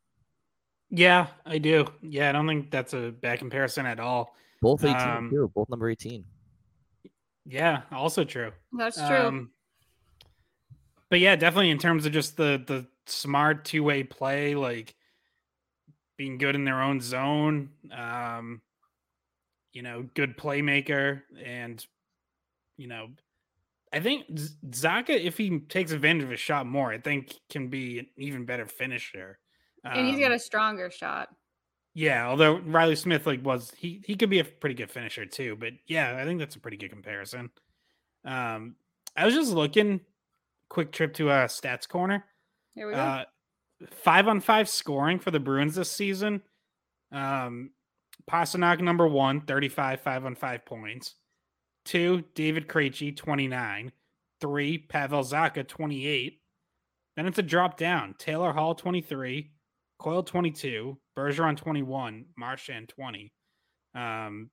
Yeah, 0.96 1.28
I 1.44 1.58
do. 1.58 1.88
Yeah, 2.04 2.30
I 2.30 2.32
don't 2.34 2.48
think 2.48 2.70
that's 2.70 2.94
a 2.94 3.10
bad 3.10 3.40
comparison 3.40 3.88
at 3.88 4.00
all. 4.00 4.36
Both 4.62 4.84
18 4.84 4.96
um, 4.96 5.30
too, 5.32 5.52
both 5.56 5.68
number 5.68 5.90
18. 5.90 6.24
Yeah, 7.48 7.82
also 7.92 8.24
true. 8.24 8.52
That's 8.72 8.98
true. 8.98 9.18
Um, 9.18 9.52
but 11.10 11.20
yeah, 11.20 11.36
definitely 11.36 11.72
in 11.72 11.80
terms 11.80 12.06
of 12.06 12.12
just 12.12 12.38
the 12.38 12.64
the 12.68 12.86
smart 13.08 13.66
two-way 13.66 14.04
play, 14.04 14.54
like 14.54 14.94
being 16.16 16.38
good 16.38 16.54
in 16.54 16.64
their 16.64 16.80
own 16.80 17.02
zone, 17.02 17.70
um, 17.92 18.62
you 19.74 19.82
know, 19.82 20.08
good 20.14 20.38
playmaker 20.38 21.24
and 21.44 21.84
you 22.78 22.88
know, 22.88 23.10
I 23.92 24.00
think 24.00 24.28
Zacha 24.70 25.10
if 25.10 25.40
he 25.40 25.58
takes 25.58 25.92
advantage 25.92 26.24
of 26.24 26.32
a 26.32 26.38
shot 26.38 26.68
more, 26.68 26.92
I 26.92 27.00
think 27.00 27.34
can 27.50 27.70
be 27.70 27.98
an 27.98 28.08
even 28.16 28.46
better 28.46 28.68
finisher. 28.68 29.40
And 29.84 30.08
he's 30.08 30.20
got 30.20 30.28
um, 30.28 30.34
a 30.34 30.40
stronger 30.40 30.90
shot. 30.90 31.30
Yeah, 31.94 32.28
although 32.28 32.58
Reilly 32.58 32.96
Smith 32.96 33.28
like 33.28 33.46
was 33.46 33.72
he 33.78 34.02
he 34.06 34.16
could 34.16 34.30
be 34.30 34.40
a 34.40 34.44
pretty 34.44 34.76
good 34.76 34.90
finisher 34.90 35.26
too, 35.26 35.56
but 35.60 35.74
yeah, 35.86 36.18
I 36.20 36.24
think 36.26 36.40
that's 36.40 36.56
a 36.56 36.60
pretty 36.60 36.78
good 36.78 36.90
comparison. 36.90 37.52
Um, 38.26 38.76
I 39.16 39.26
was 39.26 39.36
just 39.36 39.52
looking, 39.52 40.02
quick 40.70 40.92
trip 40.92 41.14
to 41.16 41.30
a 41.30 41.44
uh, 41.44 41.48
stats 41.48 41.88
corner. 41.88 42.26
Here 42.74 42.88
we 42.88 42.94
go. 42.94 43.00
Uh, 43.00 43.26
five 43.92 44.28
on 44.28 44.40
five 44.40 44.68
scoring 44.68 45.20
for 45.20 45.30
the 45.30 45.40
Bruins 45.40 45.76
this 45.76 45.92
season. 45.92 46.42
Um, 47.12 47.72
Pastrnak 48.30 48.80
number 48.82 49.08
one, 49.08 49.42
35, 49.42 50.02
five 50.02 50.26
on 50.26 50.36
five 50.36 50.66
points. 50.66 51.16
Two, 51.86 52.24
David 52.34 52.68
Krejci, 52.68 53.16
29. 53.16 53.92
Three, 54.40 54.78
Pavel 54.78 55.24
Zacha, 55.24 55.68
28. 55.68 56.40
Then 57.16 57.26
it's 57.28 57.38
a 57.38 57.44
drop 57.44 57.78
down. 57.78 58.16
Taylor 58.18 58.54
Hall, 58.54 58.74
23. 58.74 59.52
Coyle 60.04 60.22
22, 60.22 60.98
Bergeron 61.18 61.56
21, 61.56 62.26
Marchand 62.38 62.90
20. 62.90 63.32
Um, 63.96 64.50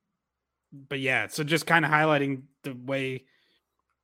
but 0.72 1.00
yeah, 1.00 1.26
so 1.26 1.42
just 1.42 1.66
kind 1.66 1.84
of 1.84 1.90
highlighting 1.90 2.42
the 2.62 2.72
way 2.72 3.24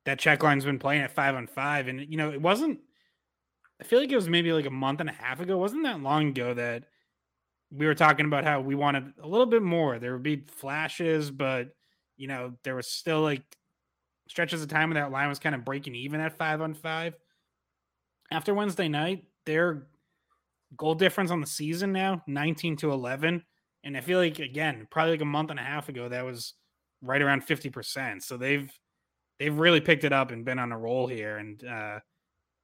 that 0.03 0.19
check 0.19 0.43
line's 0.43 0.65
been 0.65 0.77
playing 0.77 1.03
at 1.03 1.11
five 1.11 1.35
on 1.35 1.47
five. 1.47 1.87
And, 1.87 2.01
you 2.01 2.17
know, 2.17 2.31
it 2.31 2.41
wasn't, 2.41 2.79
I 3.79 3.85
feel 3.85 4.01
like 4.01 4.11
it 4.11 4.17
was 4.17 4.27
maybe 4.27 4.51
like 4.51 4.65
a 4.65 4.71
month 4.71 4.99
and 4.99 5.09
a 5.09 5.13
half 5.13 5.39
ago. 5.39 5.53
It 5.53 5.61
wasn't 5.61 5.83
that 5.83 6.01
long 6.01 6.27
ago 6.29 6.53
that 6.53 6.83
we 7.71 7.85
were 7.85 7.95
talking 7.95 8.25
about 8.25 8.43
how 8.43 8.59
we 8.59 8.75
wanted 8.75 9.13
a 9.23 9.27
little 9.27 9.45
bit 9.45 9.63
more. 9.63 9.99
There 9.99 10.11
would 10.11 10.23
be 10.23 10.43
flashes, 10.47 11.31
but, 11.31 11.69
you 12.17 12.27
know, 12.27 12.55
there 12.65 12.75
was 12.75 12.87
still 12.87 13.21
like 13.21 13.43
stretches 14.27 14.61
of 14.61 14.67
time 14.67 14.89
when 14.89 14.95
that 14.95 15.11
line 15.11 15.29
was 15.29 15.39
kind 15.39 15.55
of 15.55 15.63
breaking 15.63 15.95
even 15.95 16.19
at 16.19 16.37
five 16.37 16.61
on 16.61 16.73
five. 16.73 17.13
After 18.31 18.53
Wednesday 18.53 18.89
night, 18.89 19.23
they're 19.45 19.87
goal 20.75 20.95
difference 20.95 21.31
on 21.31 21.41
the 21.41 21.47
season 21.47 21.91
now 21.91 22.21
19 22.27 22.75
to 22.77 22.91
11 22.91 23.43
and 23.83 23.97
i 23.97 24.01
feel 24.01 24.19
like 24.19 24.39
again 24.39 24.87
probably 24.91 25.11
like 25.11 25.21
a 25.21 25.25
month 25.25 25.49
and 25.49 25.59
a 25.59 25.63
half 25.63 25.87
ago 25.87 26.09
that 26.09 26.25
was 26.25 26.53
right 27.01 27.21
around 27.21 27.45
50% 27.45 28.21
so 28.21 28.37
they've 28.37 28.71
they've 29.39 29.57
really 29.57 29.81
picked 29.81 30.03
it 30.03 30.13
up 30.13 30.31
and 30.31 30.45
been 30.45 30.59
on 30.59 30.71
a 30.71 30.77
roll 30.77 31.07
here. 31.07 31.37
And 31.37 31.63
uh 31.63 31.99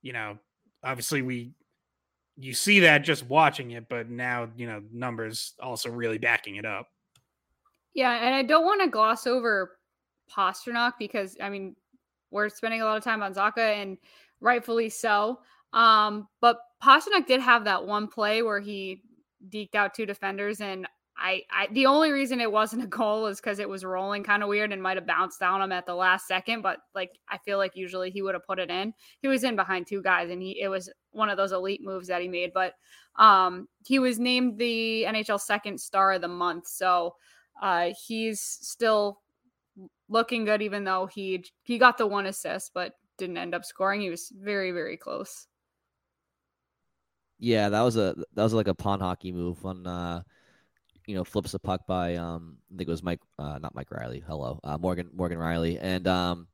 you 0.02 0.14
know 0.14 0.38
obviously 0.84 1.22
we 1.22 1.54
you 2.36 2.54
see 2.54 2.82
that 2.82 3.04
just 3.04 3.24
watching 3.28 3.72
it 3.72 3.88
but 3.88 4.10
now 4.10 4.50
you 4.58 4.68
know 4.68 4.82
numbers 4.92 5.54
also 5.62 5.90
really 5.90 6.18
backing 6.18 6.56
it 6.56 6.66
up. 6.66 6.88
Yeah 7.94 8.14
and 8.14 8.36
i 8.36 8.44
don't 8.44 8.66
want 8.66 8.82
to 8.82 8.90
gloss 8.90 9.28
over 9.28 9.78
Pastrnak 10.32 10.94
because 10.98 11.38
i 11.42 11.50
mean 11.50 11.76
we're 12.32 12.50
spending 12.50 12.82
a 12.82 12.86
lot 12.86 12.98
of 12.98 13.04
time 13.04 13.22
on 13.22 13.34
Zacha 13.34 13.80
and 13.80 13.98
rightfully 14.42 14.90
so. 14.90 15.40
Um, 15.72 16.28
but 16.42 16.58
Pastrnak 16.84 17.28
did 17.28 17.40
have 17.40 17.64
that 17.64 17.86
one 17.86 18.08
play 18.08 18.42
where 18.42 18.60
he 18.60 19.02
deked 19.50 19.76
out 19.76 19.94
two 19.94 20.06
defenders, 20.06 20.60
and 20.60 20.86
I, 21.18 21.44
I 21.50 21.68
the 21.72 21.86
only 21.86 22.12
reason 22.12 22.42
it 22.42 22.52
wasn't 22.52 22.84
a 22.84 22.88
goal 22.88 23.28
is 23.28 23.40
because 23.40 23.60
it 23.60 23.70
was 23.70 23.86
rolling 23.86 24.24
kind 24.24 24.44
of 24.44 24.50
weird 24.50 24.74
and 24.74 24.82
might 24.82 24.98
have 24.98 25.08
bounced 25.08 25.40
down 25.40 25.62
him 25.62 25.72
at 25.72 25.86
the 25.86 25.96
last 25.96 26.28
second. 26.28 26.62
But 26.62 26.80
like 26.94 27.12
I 27.30 27.38
feel 27.38 27.58
like 27.58 27.76
usually 27.76 28.12
he 28.12 28.22
would 28.22 28.34
have 28.34 28.46
put 28.46 28.60
it 28.60 28.70
in. 28.70 28.94
He 29.22 29.28
was 29.30 29.44
in 29.44 29.56
behind 29.56 29.88
two 29.88 30.02
guys, 30.02 30.30
and 30.30 30.42
he 30.42 30.60
it 30.60 30.68
was 30.68 30.92
one 31.12 31.30
of 31.30 31.38
those 31.38 31.54
elite 31.54 31.82
moves 31.84 32.08
that 32.10 32.22
he 32.22 32.28
made. 32.28 32.52
But 32.54 32.74
um, 33.18 33.68
he 33.86 34.00
was 34.00 34.20
named 34.20 34.58
the 34.58 35.06
NHL 35.08 35.40
second 35.40 35.80
star 35.80 36.14
of 36.14 36.22
the 36.22 36.28
month, 36.28 36.68
so 36.68 37.16
uh, 37.62 37.92
he's 38.08 38.42
still 38.42 39.22
looking 40.10 40.44
good, 40.46 40.62
even 40.62 40.84
though 40.84 41.06
he 41.06 41.46
he 41.64 41.78
got 41.78 41.98
the 41.98 42.08
one 42.08 42.26
assist, 42.26 42.72
but 42.74 42.94
didn't 43.18 43.38
end 43.38 43.56
up 43.56 43.64
scoring. 43.64 44.02
He 44.02 44.10
was 44.10 44.32
very 44.36 44.72
very 44.72 44.98
close. 44.98 45.48
Yeah, 47.44 47.68
that 47.68 47.82
was 47.82 47.98
a 47.98 48.16
that 48.36 48.44
was 48.44 48.54
like 48.54 48.70
a 48.70 48.74
pond 48.74 49.02
hockey 49.02 49.34
move 49.34 49.62
when 49.66 49.86
uh 49.86 50.24
you 51.06 51.14
know 51.14 51.26
flips 51.26 51.52
the 51.52 51.60
puck 51.60 51.86
by 51.86 52.16
um 52.16 52.56
I 52.74 52.78
think 52.78 52.88
it 52.88 52.92
was 52.92 53.04
Mike 53.04 53.20
uh 53.38 53.60
not 53.60 53.76
Mike 53.76 53.92
Reilly 53.92 54.24
hello 54.26 54.62
uh 54.64 54.78
Morgan 54.78 55.10
Morgan 55.14 55.40
Rielly. 55.40 55.78
And 55.82 56.08
um 56.08 56.48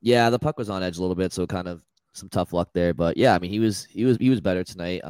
yeah 0.00 0.30
the 0.30 0.38
puck 0.38 0.56
was 0.56 0.70
on 0.70 0.82
edge 0.82 0.96
a 0.96 1.02
little 1.02 1.14
bit 1.14 1.34
so 1.34 1.46
kind 1.46 1.68
of 1.68 1.84
some 2.14 2.30
tough 2.30 2.54
luck 2.54 2.70
there. 2.72 2.94
But 2.94 3.18
yeah 3.18 3.34
I 3.34 3.38
mean 3.38 3.50
he 3.50 3.60
was 3.60 3.84
he 3.84 4.06
was 4.06 4.16
he 4.16 4.30
was 4.30 4.40
better 4.40 4.64
tonight 4.64 5.02